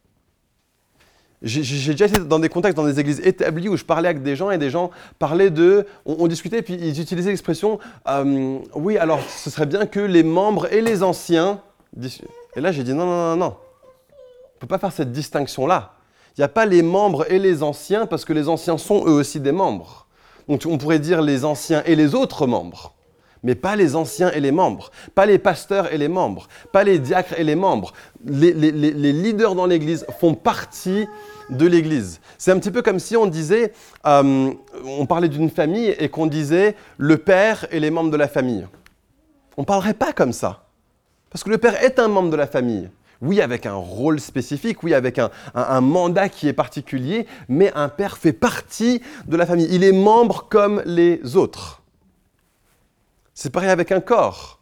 [1.43, 4.37] J'ai déjà été dans des contextes, dans des églises établies où je parlais avec des
[4.37, 5.87] gens et des gens parlaient de.
[6.07, 10.23] On, discutait et puis ils utilisaient l'expression euh, Oui, alors ce serait bien que les
[10.23, 11.61] membres et les anciens.
[12.55, 13.57] Et là, j'ai dit Non, non, non, non.
[14.57, 15.95] On peut pas faire cette distinction-là.
[16.37, 19.13] Il n'y a pas les membres et les anciens parce que les anciens sont eux
[19.13, 20.07] aussi des membres.
[20.49, 22.95] Donc on pourrait dire les anciens et les autres membres
[23.43, 26.99] mais pas les anciens et les membres, pas les pasteurs et les membres, pas les
[26.99, 27.93] diacres et les membres.
[28.25, 28.53] Les
[29.13, 31.07] leaders dans l'Église font partie
[31.51, 32.21] de l'Église.
[32.39, 33.73] C'est un petit peu comme si on disait,
[34.07, 34.53] euh,
[34.85, 38.67] on parlait d'une famille et qu'on disait le père et les membres de la famille.
[39.57, 40.65] On ne parlerait pas comme ça.
[41.31, 42.91] Parce que le père est un membre de la famille.
[43.21, 47.89] Oui, avec un rôle spécifique, oui, avec un, un, mandat qui est particulier, mais un
[47.89, 49.69] père fait partie de la famille.
[49.71, 51.83] Il est membre comme les autres.
[53.33, 54.59] C'est pareil avec un corps.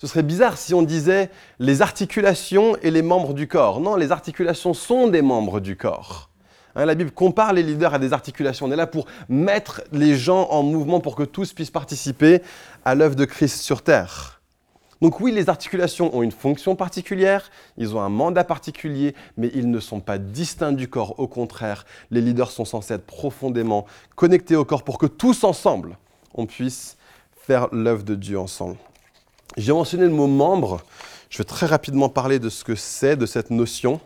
[0.00, 3.80] Ce serait bizarre si on disait les articulations et les membres du corps.
[3.80, 6.30] Non, les articulations sont des membres du corps.
[6.74, 8.64] Hein, la Bible compare les leaders à des articulations.
[8.64, 12.40] On est là pour mettre les gens en mouvement pour que tous puissent participer
[12.86, 14.40] à l'œuvre de Christ sur terre.
[15.02, 19.70] Donc oui, les articulations ont une fonction particulière, ils ont un mandat particulier, mais ils
[19.70, 21.18] ne sont pas distincts du corps.
[21.18, 23.84] Au contraire, les leaders sont censés être profondément
[24.16, 25.98] connectés au corps pour que tous ensemble,
[26.34, 26.96] on puisse
[27.34, 28.76] faire l'œuvre de Dieu ensemble.
[29.56, 30.82] J'ai mentionné le mot membre.
[31.28, 34.00] Je vais très rapidement parler de ce que c'est, de cette notion.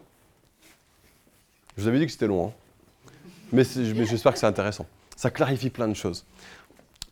[1.76, 3.10] Je vous avais dit que c'était long, hein.
[3.52, 4.86] mais, j'espère que c'est intéressant.
[5.16, 6.24] Ça clarifie plein de choses.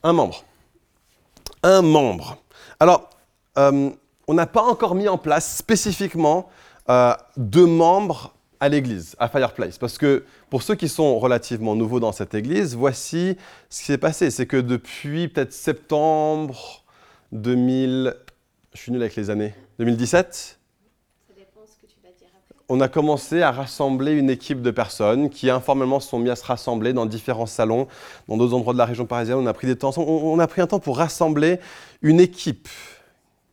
[0.02, 0.44] Un membre.
[1.62, 2.38] Un membre.
[2.78, 3.10] Alors,
[3.58, 3.90] euh,
[4.28, 6.48] on n'a pas encore mis en place spécifiquement
[6.88, 9.78] euh, deux membres à l'église, à Fireplace.
[9.78, 13.36] Parce que pour ceux qui sont relativement nouveaux dans cette église, voici
[13.68, 14.30] ce qui s'est passé.
[14.30, 16.84] C'est que depuis peut-être septembre
[17.32, 18.14] 2000,
[18.74, 20.58] je suis nul avec les années, 2017
[22.72, 26.36] on a commencé à rassembler une équipe de personnes qui informellement se sont mis à
[26.36, 27.86] se rassembler dans différents salons,
[28.28, 29.36] dans d'autres endroits de la région parisienne.
[29.36, 31.58] On a pris temps, on, a pris un temps pour rassembler
[32.00, 32.68] une équipe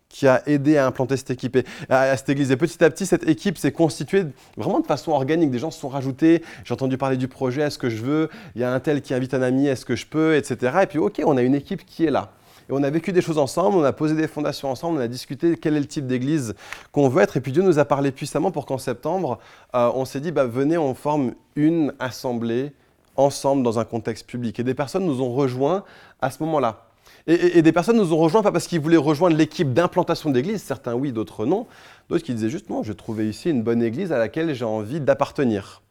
[0.07, 1.57] qui a aidé à implanter cette équipe
[1.89, 2.49] à, cette église.
[2.51, 4.24] Et petit à petit, cette équipe s'est constituée
[4.55, 5.51] vraiment de façon organique.
[5.51, 6.41] Des gens se sont rajoutés.
[6.63, 7.63] J'ai entendu parler du projet.
[7.63, 8.30] Est-ce que je veux?
[8.55, 9.67] Il y a un tel qui invite un ami.
[9.67, 10.38] Est-ce que je peux?
[10.38, 10.78] Etc.
[10.84, 12.32] Et puis, ok, on a une équipe qui est là.
[12.70, 15.07] Et on a vécu des choses ensemble, on a posé des fondations ensemble, on a
[15.07, 16.53] discuté quel est le type d'église
[16.91, 17.36] qu'on veut être.
[17.36, 19.39] Et puis Dieu nous a parlé puissamment pour qu'en septembre,
[19.74, 22.72] euh, on s'est dit, bah, venez, on forme une assemblée
[23.15, 24.59] ensemble dans un contexte public.
[24.59, 25.84] Et des personnes nous ont rejoints
[26.22, 26.86] à ce moment-là.
[27.26, 30.93] Et, des personnes nous ont rejoints pas parce qu'ils voulaient rejoindre l'équipe d'implantation d'église, certains
[30.93, 31.65] oui, d'autres non,
[32.07, 34.99] d'autres qui disaient juste non, je trouvais ici une bonne église à laquelle j'ai envie
[34.99, 35.82] d'appartenir.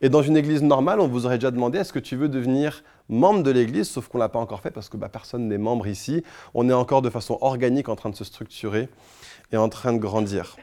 [0.00, 2.84] Et dans une église normale, on vous aurait déjà demandé est-ce que tu veux devenir
[3.08, 5.58] membre de l'église, sauf qu'on ne l'a pas encore fait parce que bah, personne n'est
[5.58, 6.22] membre ici.
[6.54, 8.88] On est encore de façon organique en train de se structurer
[9.52, 10.56] et en train de grandir.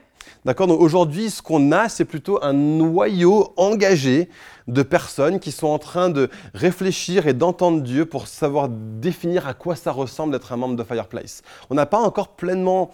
[0.44, 0.68] D'accord?
[0.68, 4.30] Donc aujourd'hui, ce qu'on a, c'est plutôt un noyau engagé
[4.68, 9.54] de personnes qui sont en train de réfléchir et d'entendre Dieu pour savoir définir à
[9.54, 11.42] quoi ça ressemble d'être un membre de Fireplace.
[11.70, 12.92] On n'a pas encore pleinement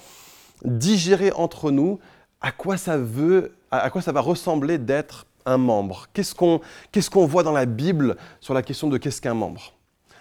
[0.63, 1.99] digéré entre nous
[2.41, 7.43] à quoi ça veut, à quoi ça va ressembler d'être un membre Qu'est-ce qu'on voit
[7.43, 9.73] dans la Bible sur la question de qu'est-ce qu'un membre?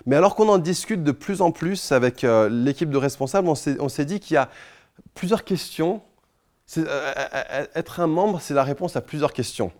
[0.06, 3.54] Mais alors qu'on en discute de plus en plus avec euh, l'équipe de responsables, on
[3.54, 4.48] s'est dit qu'il y a
[5.14, 6.02] plusieurs questions.
[6.78, 9.72] Euh, euh, être un membre, c'est la réponse à plusieurs questions.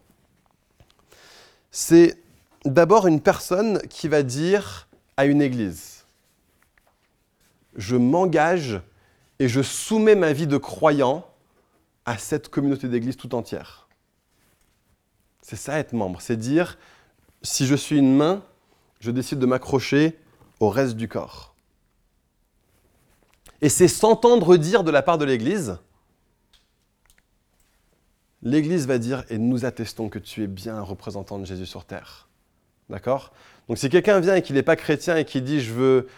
[1.71, 2.19] C'est
[2.65, 6.05] d'abord une personne qui va dire à une église,
[7.77, 8.81] je m'engage
[9.39, 11.27] et je soumets ma vie de croyant
[12.05, 13.89] à cette communauté d'église tout entière.
[15.43, 16.79] C'est ça être membre, c'est dire,
[17.43, 18.43] si je suis une main,
[19.01, 20.19] je décide de m'accrocher
[20.61, 21.55] au reste du corps.
[23.63, 25.79] Et c'est s'entendre dire de la part de l'Église,
[28.43, 31.85] l'Église va dire, et nous attestons que tu es bien un représentant de Jésus sur
[31.85, 32.29] terre.
[32.89, 33.33] D'accord?
[33.69, 36.09] Donc si quelqu'un vient et qu'il n'est pas chrétien et qui dit, je veux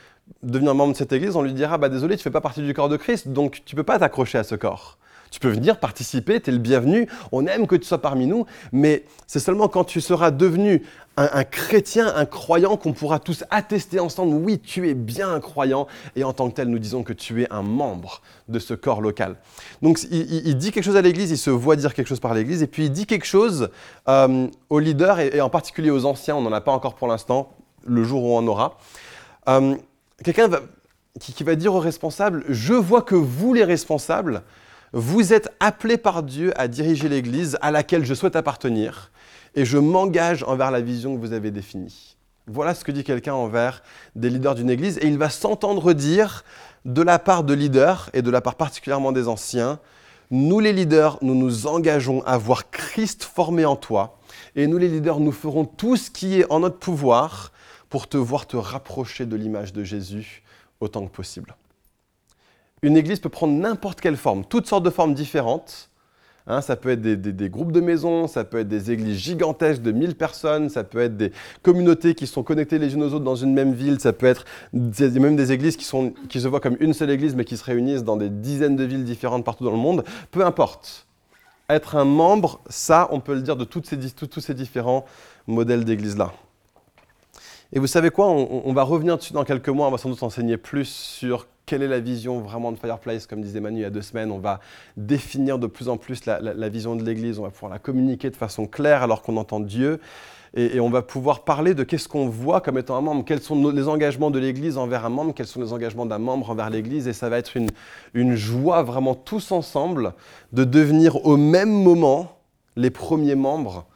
[0.43, 2.63] devenir membre de cette Église, on lui dira, bah désolé, tu ne fais pas partie
[2.63, 4.99] du corps de Christ, donc tu ne peux pas t'accrocher à ce corps.
[5.33, 8.45] Tu peux venir participer, tu es le bienvenu, on aime que tu sois parmi nous,
[8.71, 10.83] mais c'est seulement quand tu seras devenu
[11.17, 15.87] un, chrétien, un croyant, qu'on pourra tous attester ensemble, oui, tu es bien un croyant,
[16.17, 19.01] et en tant que tel, nous disons que tu es un membre de ce corps
[19.01, 19.37] local.
[19.81, 22.63] Donc il, dit quelque chose à l'Église, il se voit dire quelque chose par l'Église,
[22.63, 23.71] et puis il dit quelque chose
[24.09, 27.57] euh, aux leaders, et, en particulier aux anciens, on n'en a pas encore pour l'instant,
[27.87, 28.77] le jour où on en aura.
[29.49, 29.77] Euh,
[30.23, 30.51] quelqu'un
[31.19, 34.43] qui, qui va dire aux responsables, je vois que vous les responsables,
[34.93, 39.11] vous êtes appelés par Dieu à diriger l'Église à laquelle je souhaite appartenir
[39.55, 42.17] et je m'engage envers la vision que vous avez définie.
[42.47, 43.83] Voilà ce que dit quelqu'un envers
[44.17, 46.45] des leaders d'une Église et il va s'entendre dire
[46.85, 49.79] de la part de leaders et de la part particulièrement des anciens,
[50.31, 54.19] nous les leaders, nous nous engageons à voir Christ formé en toi
[54.57, 57.53] et nous les leaders, nous ferons tout ce qui est en notre pouvoir
[57.89, 60.43] pour te voir te rapprocher de l'image de Jésus
[60.81, 61.55] autant que possible
[62.83, 65.89] une église peut prendre n'importe quelle forme, toutes sortes de formes différentes.
[66.49, 69.93] Hein, ça peut être des, groupes de maisons, ça peut être des églises gigantesques de
[69.93, 71.31] 1000 personnes, ça peut être des
[71.63, 74.45] communautés qui sont connectées les unes aux autres dans une même ville, ça peut être
[74.73, 78.17] même des églises qui, se voient comme une seule église mais qui se réunissent dans
[78.17, 80.03] des dizaines de villes différentes partout dans le monde.
[80.33, 81.07] Peu importe.
[81.71, 85.07] Être un membre, ça, on peut le dire de tous ces différents
[85.47, 86.33] modèle d'église-là.
[87.75, 90.23] Et vous savez quoi, on, va revenir dessus dans quelques mois, on va sans doute
[90.23, 93.87] enseigner plus sur quelle est la vision vraiment de Fireplace Comme disait Manu il y
[93.87, 94.61] a deux semaines, on va
[94.99, 98.37] définir de plus en plus la, vision de l'Église, on va pouvoir la communiquer de
[98.37, 100.01] façon claire alors qu'on entend Dieu.
[100.55, 103.71] Et, on va pouvoir parler de qu'est-ce qu'on voit comme étant un membre, quels sont
[103.71, 107.09] les engagements de l'Église envers un membre, quels sont les engagements d'un membre envers l'Église.
[107.09, 107.57] Et ça va être
[108.13, 110.13] une joie vraiment tous ensemble
[110.53, 112.37] de devenir au même moment
[112.77, 113.87] les premiers membres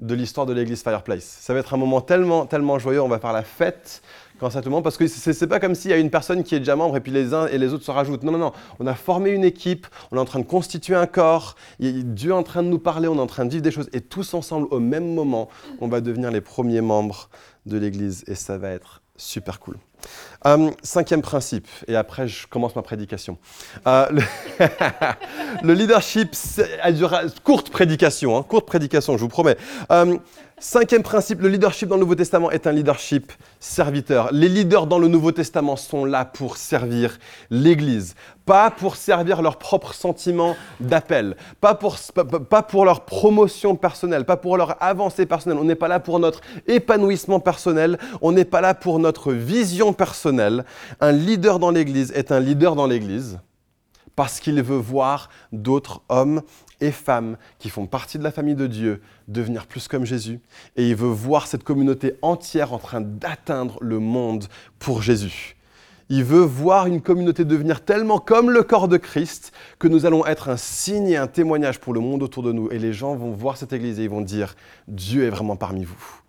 [0.00, 1.38] de l'histoire de l'église Fireplace.
[1.40, 4.02] Ça va être un moment tellement, tellement joyeux, on va faire la fête
[4.38, 6.42] quand ça tout le monde, parce que c'est pas comme s'il y a une personne
[6.42, 8.22] qui est déjà membre et puis les uns et les autres se rajoutent.
[8.22, 8.52] Non, non, non.
[8.78, 12.34] On a formé une équipe, on est en train de constituer un corps, Dieu est
[12.34, 14.32] en train de nous parler, on est en train de vivre des choses et tous
[14.32, 15.50] ensemble, au même moment,
[15.82, 17.28] on va devenir les premiers membres
[17.66, 19.76] de l'église et ça va être super cool.
[20.46, 23.36] Euh, cinquième principe, et après je commence ma prédication.
[23.86, 24.06] Euh,
[25.62, 26.34] le, leadership,
[27.44, 29.58] courte prédication, hein, courte prédication, je vous promets.
[29.92, 30.16] Euh,
[30.62, 34.28] Cinquième principe, le leadership dans le Nouveau Testament est un leadership serviteur.
[34.30, 39.56] Les leaders dans le Nouveau Testament sont là pour servir l'Église, pas pour servir leurs
[39.56, 45.58] propres sentiments d'appel, pas pour leur promotion personnelle, pas pour leur avancée personnelle.
[45.58, 49.94] On n'est pas là pour notre épanouissement personnel, on n'est pas là pour notre vision
[49.94, 50.66] personnelle.
[51.00, 53.38] Un leader dans l'Église est un leader dans l'Église
[54.14, 56.42] parce qu'il veut voir d'autres hommes
[56.80, 60.40] et femmes qui font partie de la famille de Dieu devenir plus comme Jésus.
[60.76, 64.46] Et il veut voir cette communauté entière en train d'atteindre le monde
[64.78, 65.56] pour Jésus.
[66.12, 70.26] Il veut voir une communauté devenir tellement comme le corps de Christ que nous allons
[70.26, 72.68] être un signe et un témoignage pour le monde autour de nous.
[72.72, 74.56] Et les gens vont voir cette église et ils vont dire,
[74.88, 76.20] Dieu est vraiment parmi vous.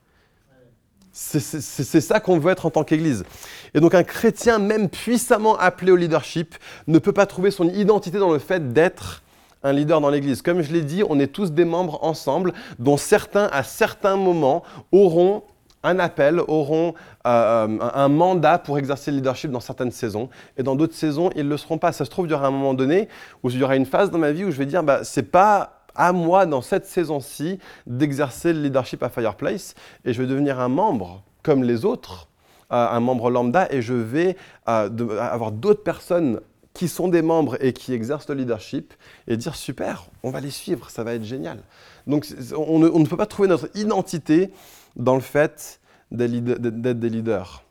[1.14, 3.26] C'est ça qu'on veut être en tant qu'Église.
[3.74, 6.56] Et donc un chrétien, même puissamment appelé au leadership,
[6.88, 9.24] ne peut pas trouver son identité dans le fait d'être
[9.64, 10.42] un leader dans l'Église.
[10.42, 14.64] Comme je l'ai dit, on est tous des membres ensemble, dont certains, à certains moments,
[14.92, 15.44] auront
[15.84, 16.94] un appel, auront
[17.26, 21.46] euh, un mandat pour exercer le leadership dans certaines saisons, et dans d'autres saisons, ils
[21.46, 21.92] ne le seront pas.
[21.92, 23.08] Ça se trouve, il y aura un moment donné
[23.44, 25.32] où il y aura une phase dans ma vie où je vais dire, bah, c'est
[25.32, 30.60] pas à moi, dans cette saison-ci, d'exercer le leadership à Fireplace, et je vais devenir
[30.60, 32.28] un membre comme les autres,
[32.72, 34.38] euh, un membre lambda, et je vais
[34.70, 36.40] euh, avoir d'autres personnes
[36.74, 38.94] qui sont des membres et qui exercent le leadership
[39.28, 41.60] et dire super, on va les suivre, ça va être génial.
[42.08, 44.52] Donc on ne, peut pas trouver notre identité
[44.96, 45.80] dans le fait
[46.12, 47.64] d'être des leaders.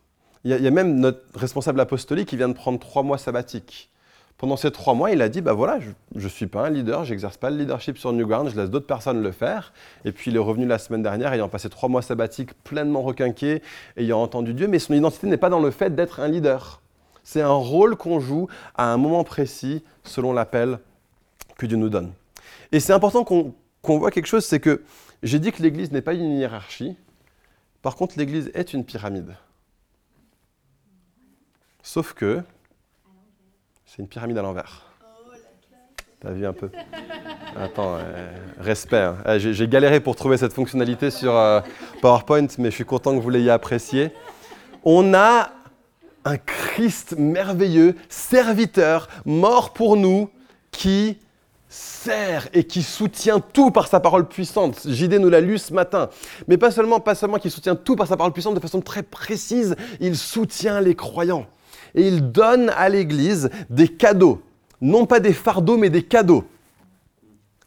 [0.43, 3.91] Il y, a, même notre responsable apostolique qui vient de prendre trois mois sabbatiques.
[4.39, 5.77] Pendant ces trois mois, il a dit, bah voilà,
[6.15, 8.87] je ne suis pas un leader, j'exerce pas le leadership sur Newground, je laisse d'autres
[8.87, 9.71] personnes le faire.
[10.03, 13.61] Et puis il est revenu la semaine dernière, ayant passé trois mois sabbatiques pleinement requinqué,
[13.97, 16.81] ayant entendu Dieu, mais son identité n'est pas dans le fait d'être un leader.
[17.31, 20.79] C'est un rôle qu'on joue à un moment précis selon l'appel
[21.57, 22.11] que Dieu nous donne.
[22.73, 23.53] Et c'est important qu'on
[23.83, 24.83] voit quelque chose, c'est que
[25.23, 26.97] j'ai dit que l'Église n'est pas une hiérarchie.
[27.81, 29.33] Par contre, l'Église est une pyramide.
[31.81, 32.41] Sauf que
[33.85, 34.91] c'est une pyramide à l'envers.
[36.19, 36.69] T'as vu un peu?
[37.55, 38.97] Attends, euh, respect.
[38.97, 39.15] Hein.
[39.25, 41.61] Eh, j'ai galéré pour trouver cette fonctionnalité sur euh,
[42.01, 44.11] PowerPoint, mais je suis content que vous l'ayez apprécié.
[44.83, 45.49] On a
[46.25, 50.29] un Christ merveilleux, serviteur, mort pour nous,
[50.71, 51.17] qui
[51.67, 54.85] sert et qui soutient tout par sa parole puissante.
[54.85, 56.09] JD nous l'a lu ce matin.
[56.47, 59.03] Mais pas seulement, pas seulement qu'il soutient tout par sa parole puissante de façon très
[59.03, 61.47] précise, il soutient les croyants.
[61.95, 64.41] Et il donne à l'Église des cadeaux.
[64.81, 66.43] Non pas des fardeaux, mais des cadeaux.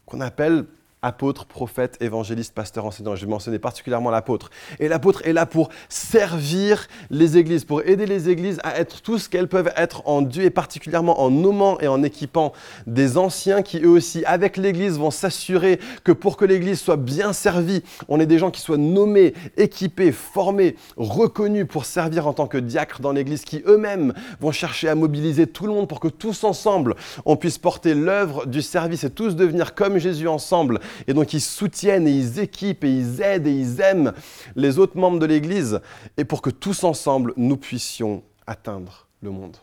[0.07, 0.67] Qu'on appelle
[1.05, 3.15] apôtre, prophète, évangéliste, pasteur, enseignant.
[3.15, 4.51] Je vais mentionner particulièrement l'apôtre.
[4.81, 9.19] Et l'apôtre est là pour servir les églises, pour aider les églises à être tout
[9.19, 12.53] ce qu'elles peuvent être en Dieu et particulièrement en nommant et en équipant
[12.87, 17.33] des anciens qui eux aussi, avec l'église, vont s'assurer que pour que l'église soit bien
[17.33, 22.47] servie, on ait des gens qui soient nommés, équipés, formés, reconnus pour servir en tant
[22.47, 26.09] que diacres dans l'église, qui eux-mêmes vont chercher à mobiliser tout le monde pour que
[26.09, 26.95] tous ensemble,
[27.27, 31.41] on puisse porter l'œuvre du service et tous devenir comme Jésus ensemble et donc ils
[31.41, 34.13] soutiennent et ils équipent et ils aident et ils aiment
[34.57, 35.81] les autres membres de l'Église
[36.17, 39.57] et pour que tous ensemble nous puissions atteindre le monde.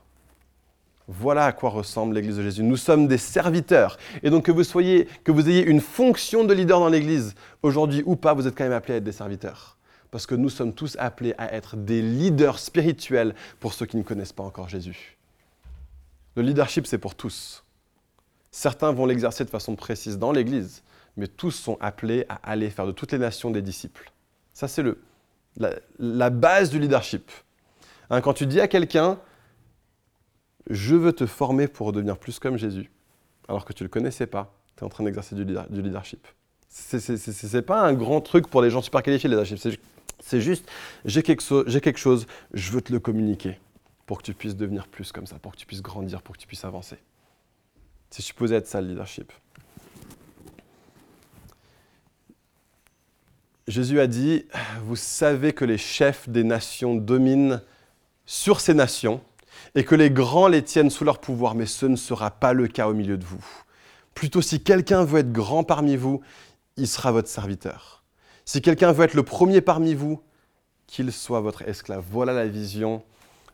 [1.07, 2.63] Voilà à quoi ressemble l'Église de Jésus.
[2.63, 3.97] Nous sommes des serviteurs.
[4.23, 8.01] Et donc que vous soyez, que vous ayez une fonction de leader dans l'Église, aujourd'hui
[8.05, 9.77] ou pas, vous êtes quand même appelés à être des serviteurs.
[10.09, 14.03] Parce que nous sommes tous appelés à être des leaders spirituels pour ceux qui ne
[14.03, 15.17] connaissent pas encore Jésus.
[16.35, 17.63] Le leadership, c'est pour tous.
[18.51, 20.83] Certains vont l'exercer de façon précise dans l'Église,
[21.17, 24.11] mais tous sont appelés à aller faire de toutes les nations des disciples.
[24.53, 24.83] Ça, c'est
[25.57, 27.29] la, la, base du leadership.
[28.09, 29.19] Hein, quand tu dis à quelqu'un,
[30.69, 32.91] je veux te former pour devenir plus comme Jésus,
[33.47, 36.27] alors que tu ne le connaissais pas, tu es en train d'exercer du, leadership.
[36.69, 39.77] Ce n'est pas un grand truc pour les gens super qualifiés, les leadership.
[40.19, 40.69] C'est juste,
[41.05, 41.41] j'ai quelque
[41.97, 43.59] chose, je veux te le communiquer
[44.05, 46.41] pour que tu puisses devenir plus comme ça, pour que tu puisses grandir, pour que
[46.41, 46.97] tu puisses avancer.
[48.09, 49.31] C'est supposé être ça le leadership.
[53.71, 54.45] Jésus a dit,
[54.83, 57.61] vous savez que les chefs des nations dominent
[58.25, 59.21] sur ces nations
[59.75, 62.67] et que les grands les tiennent sous leur pouvoir, mais ce ne sera pas le
[62.67, 63.43] cas au milieu de vous.
[64.13, 66.19] Plutôt si quelqu'un veut être grand parmi vous,
[66.75, 68.03] il sera votre serviteur.
[68.43, 70.21] Si quelqu'un veut être le premier parmi vous,
[70.85, 72.03] qu'il soit votre esclave.
[72.11, 73.01] Voilà la vision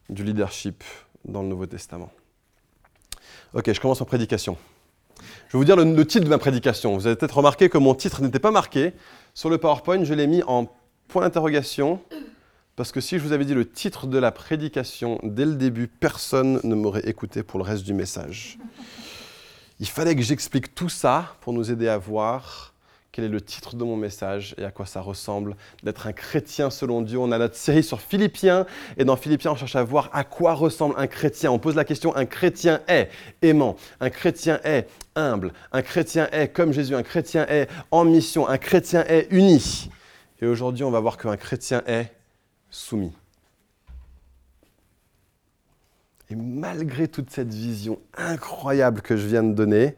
[0.10, 0.84] du leadership
[1.26, 2.10] dans le Nouveau Testament.
[3.54, 4.58] Ok, je commence ma prédication.
[5.20, 6.98] Je vais vous dire le, titre de ma prédication.
[6.98, 8.94] Vous avez peut-être remarqué que mon titre n'était pas marqué.
[9.38, 10.68] Sur le PowerPoint, je l'ai mis en
[11.08, 12.02] point d'interrogation,
[12.76, 15.88] parce que si je vous avais dit le titre de la prédication dès le début,
[15.88, 18.58] personne ne m'aurait écouté pour le reste du message.
[19.80, 22.74] Il fallait que j'explique tout ça pour nous aider à voir
[23.18, 26.70] quel est le titre de mon message et à quoi ça ressemble d'être un chrétien
[26.70, 27.18] selon Dieu.
[27.18, 30.54] On a notre série sur Philippiens et dans Philippiens, on cherche à voir à quoi
[30.54, 31.52] ressemble un chrétien.
[31.52, 33.10] On pose la question, un chrétien est
[33.42, 38.48] aimant, un chrétien est humble, un chrétien est comme Jésus, un chrétien est en mission,
[38.48, 39.90] un chrétien est uni.
[40.40, 42.12] Et aujourd'hui, on va voir qu'un chrétien est
[42.70, 43.14] soumis.
[46.30, 49.96] Et malgré toute cette vision incroyable que je viens de donner,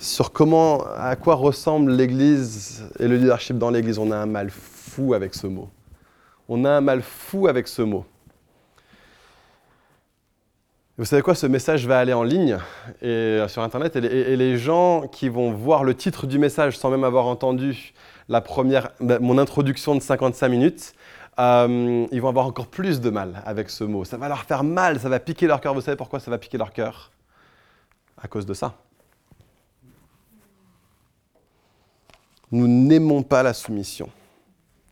[0.00, 3.98] sur comment, à quoi ressemble l'Église et le leadership dans l'Église.
[3.98, 5.68] On a un mal fou avec ce mot.
[6.48, 8.04] On a un mal fou avec ce mot.
[10.98, 12.56] Vous savez quoi, ce message va aller en ligne
[13.02, 16.88] et, euh, sur Internet et les, gens qui vont voir le titre du message sans
[16.88, 17.92] même avoir entendu
[18.30, 20.94] la première, bah, mon introduction de 55 minutes,
[21.38, 24.06] euh, ils vont avoir encore plus de mal avec ce mot.
[24.06, 25.74] Ça va leur faire mal, ça va piquer leur cœur.
[25.74, 27.10] Vous savez pourquoi ça va piquer leur cœur?
[28.16, 28.74] À cause de ça.
[32.50, 34.10] Nous n'aimons pas la soumission.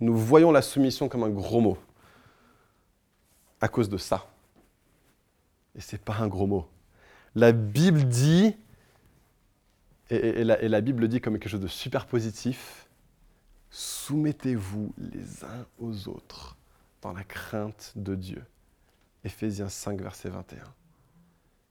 [0.00, 1.78] Nous voyons la soumission comme un gros mot.
[3.60, 4.26] À cause de ça.
[5.74, 6.68] Et ce n'est pas un gros mot.
[7.34, 8.56] La Bible dit,
[10.10, 12.88] et, la, et la Bible dit comme quelque chose de super positif,
[13.70, 16.56] soumettez-vous les uns aux autres
[17.02, 18.44] dans la crainte de Dieu.
[19.24, 20.62] Éphésiens 5, verset 21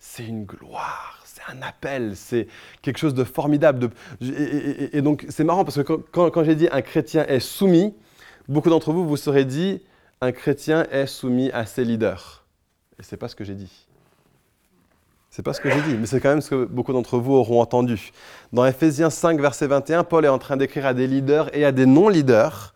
[0.05, 2.47] c'est une gloire, c'est un appel, c'est
[2.84, 3.89] quelque chose de formidable.
[4.21, 7.95] et, donc c'est marrant parce que quand, j'ai dit un chrétien est soumis,
[8.47, 9.81] beaucoup d'entre vous vous serez dit
[10.21, 12.45] un chrétien est soumis à ses leaders.
[12.99, 13.88] Et c'est pas ce que j'ai dit.
[15.31, 17.34] C'est pas ce que j'ai dit, mais c'est quand même ce que beaucoup d'entre vous
[17.34, 18.11] auront entendu.
[18.51, 21.71] Dans Ephésiens 5, verset 21, Paul est en train d'écrire à des leaders et à
[21.71, 22.75] des non-leaders.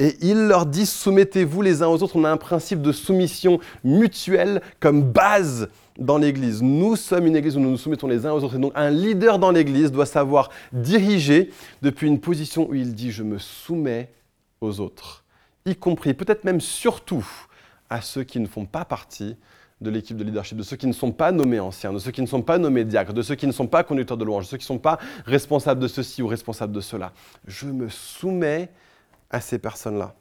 [0.00, 2.16] Et il leur dit, soumettez-vous les uns aux autres.
[2.16, 6.62] On a un principe de soumission mutuelle comme base dans l'Église.
[6.62, 8.56] Nous sommes une Église où nous nous soumettons les uns aux autres.
[8.56, 11.50] Et donc un leader dans l'Église doit savoir diriger
[11.82, 14.10] depuis une position où il dit je me soumets
[14.62, 15.24] aux autres,
[15.66, 17.26] y compris, peut-être même surtout,
[17.88, 19.36] à ceux qui ne font pas partie
[19.80, 22.20] de l'équipe de leadership, de ceux qui ne sont pas nommés anciens, de ceux qui
[22.20, 24.50] ne sont pas nommés diacres, de ceux qui ne sont pas conducteurs de louange, de
[24.50, 27.12] ceux qui ne sont pas responsables de ceci ou responsables de cela.
[27.46, 28.70] Je me soumets
[29.30, 30.14] à ces personnes-là.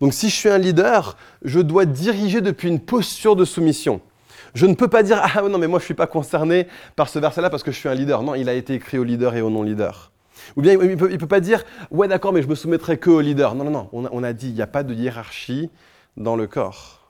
[0.00, 4.00] Donc si je suis un leader, je dois diriger depuis une posture de soumission.
[4.54, 7.08] Je ne peux pas dire Ah non, mais moi je ne suis pas concerné par
[7.08, 8.22] ce verset-là parce que je suis un leader.
[8.22, 10.10] Non, il a été écrit au leader et au non-leader.
[10.56, 13.20] Ou bien il ne peut, pas dire Ouais, d'accord, mais je me soumettrai que au
[13.20, 13.54] leader.
[13.54, 13.88] Non, non, non.
[13.92, 15.70] On a, dit Il n'y a pas de hiérarchie
[16.16, 17.00] dans le corps.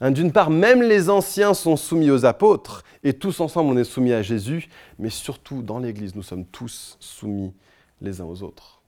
[0.00, 3.84] Hein, d'une part, même les anciens sont soumis aux apôtres et tous ensemble on est
[3.84, 4.68] soumis à Jésus,
[4.98, 7.52] mais surtout dans l'Église, nous sommes tous soumis
[8.00, 8.79] les uns aux autres.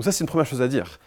[0.00, 0.98] Donc, ça, c'est une première chose à dire.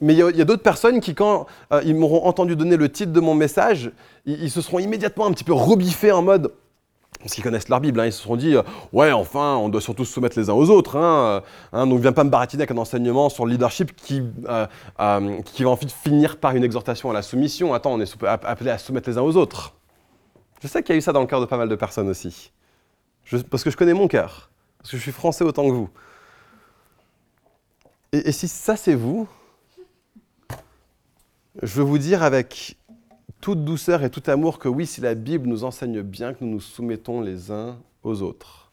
[0.00, 3.10] Mais il y a, d'autres personnes qui, quand euh, ils m'auront entendu donner le titre
[3.10, 3.90] de mon message,
[4.24, 6.52] ils, se seront immédiatement un petit peu rebiffés en mode,
[7.18, 9.80] parce qu'ils connaissent leur Bible, hein, ils se seront dit euh, Ouais, enfin, on doit
[9.80, 10.94] surtout se soumettre les uns aux autres.
[10.94, 11.42] Hein,
[11.72, 15.64] hein, donc, viens pas me baratiner avec un enseignement sur le leadership qui, euh, qui
[15.64, 17.74] va ensuite finir par une exhortation à la soumission.
[17.74, 19.74] Attends, on est appelé à se soumettre les uns aux autres.
[20.62, 22.08] Je sais qu'il y a eu ça dans le cœur de pas mal de personnes
[22.08, 22.52] aussi.
[23.50, 24.50] parce que je connais mon cœur.
[24.78, 25.90] Parce que je suis français autant que vous.
[28.12, 29.28] Et si ça, c'est vous,
[31.62, 32.76] je veux vous dire avec
[33.40, 36.52] toute douceur et tout amour que oui, si la Bible nous enseigne bien que nous
[36.52, 38.70] nous soumettons les uns aux autres,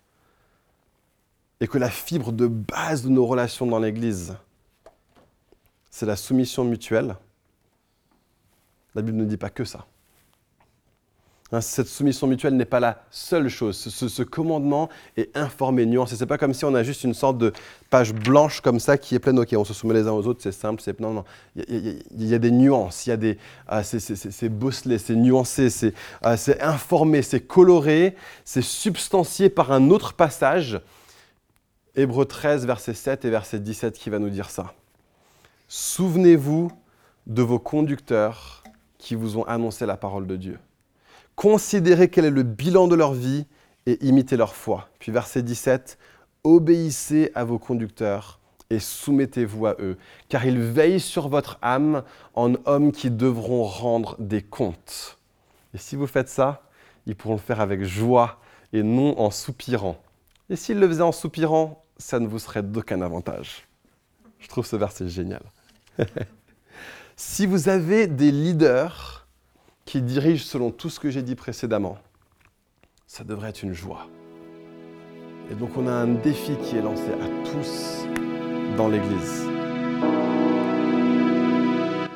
[1.60, 4.36] et que la fibre de base de nos relations dans l'Église,
[5.90, 7.16] c'est la soumission mutuelle,
[8.96, 9.86] la Bible ne dit pas que ça.
[11.54, 13.78] Hein, cette soumission mutuelle n'est pas la seule chose.
[13.78, 16.16] Ce, commandement est informé, nuancé.
[16.16, 17.54] C'est pas comme si on a juste une sorte de
[17.92, 19.38] page blanche comme ça qui est pleine.
[19.38, 20.82] Ok, on se soumet les uns aux autres, c'est simple.
[20.82, 21.26] C'est non, non.
[21.56, 23.06] Il y, a, des nuances.
[23.06, 23.38] Y a des,
[23.68, 25.70] ah, c'est bosselé, c'est nuancé,
[26.24, 30.82] ah, c'est informé, c'est coloré, c'est substancié par un autre passage.
[31.96, 34.74] Hébreu 13, verset 7 et verset 17 qui va nous dire ça.
[35.68, 36.72] Souvenez-vous
[37.28, 38.64] de vos conducteurs
[38.98, 40.58] qui vous ont annoncé la parole de Dieu.
[41.36, 43.46] Considérez quel est le bilan de leur vie
[43.86, 44.90] et imitez leur foi.
[45.00, 45.98] Puis verset 17,
[46.44, 49.98] obéissez à vos conducteurs et soumettez-vous à eux,
[50.30, 52.04] car ils veillent sur votre âme
[52.34, 55.20] en hommes qui devront rendre des comptes.
[55.74, 56.64] Et si vous faites ça,
[57.06, 58.40] ils pourront le faire avec joie
[58.72, 59.98] et non en soupirant.
[60.50, 63.68] Et s'ils le faisaient en soupirant, ça ne vous serait d'aucun avantage.
[64.40, 65.44] Je trouve ce verset génial.
[67.16, 69.23] si vous avez des leaders
[69.86, 71.98] qui dirigent selon tout ce que j'ai dit précédemment,
[73.08, 74.08] ça devrait être une joie.
[75.52, 78.06] Et donc on a un défi qui est lancé à tous
[78.78, 79.44] dans l'Église.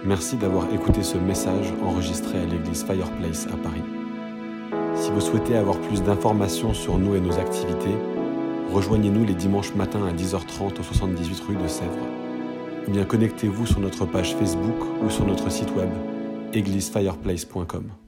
[0.06, 3.84] Merci d'avoir écouté ce message enregistré à l'église Fireplace à Paris.
[4.96, 7.96] Si vous souhaitez avoir plus d'informations sur nous et nos activités,
[8.72, 12.08] rejoignez-nous les dimanches matins à 10h30 au 78 rue de Sèvres.
[12.88, 15.90] Ou bien connectez-vous sur notre page Facebook ou sur notre site web
[16.54, 18.07] églisefireplace.com.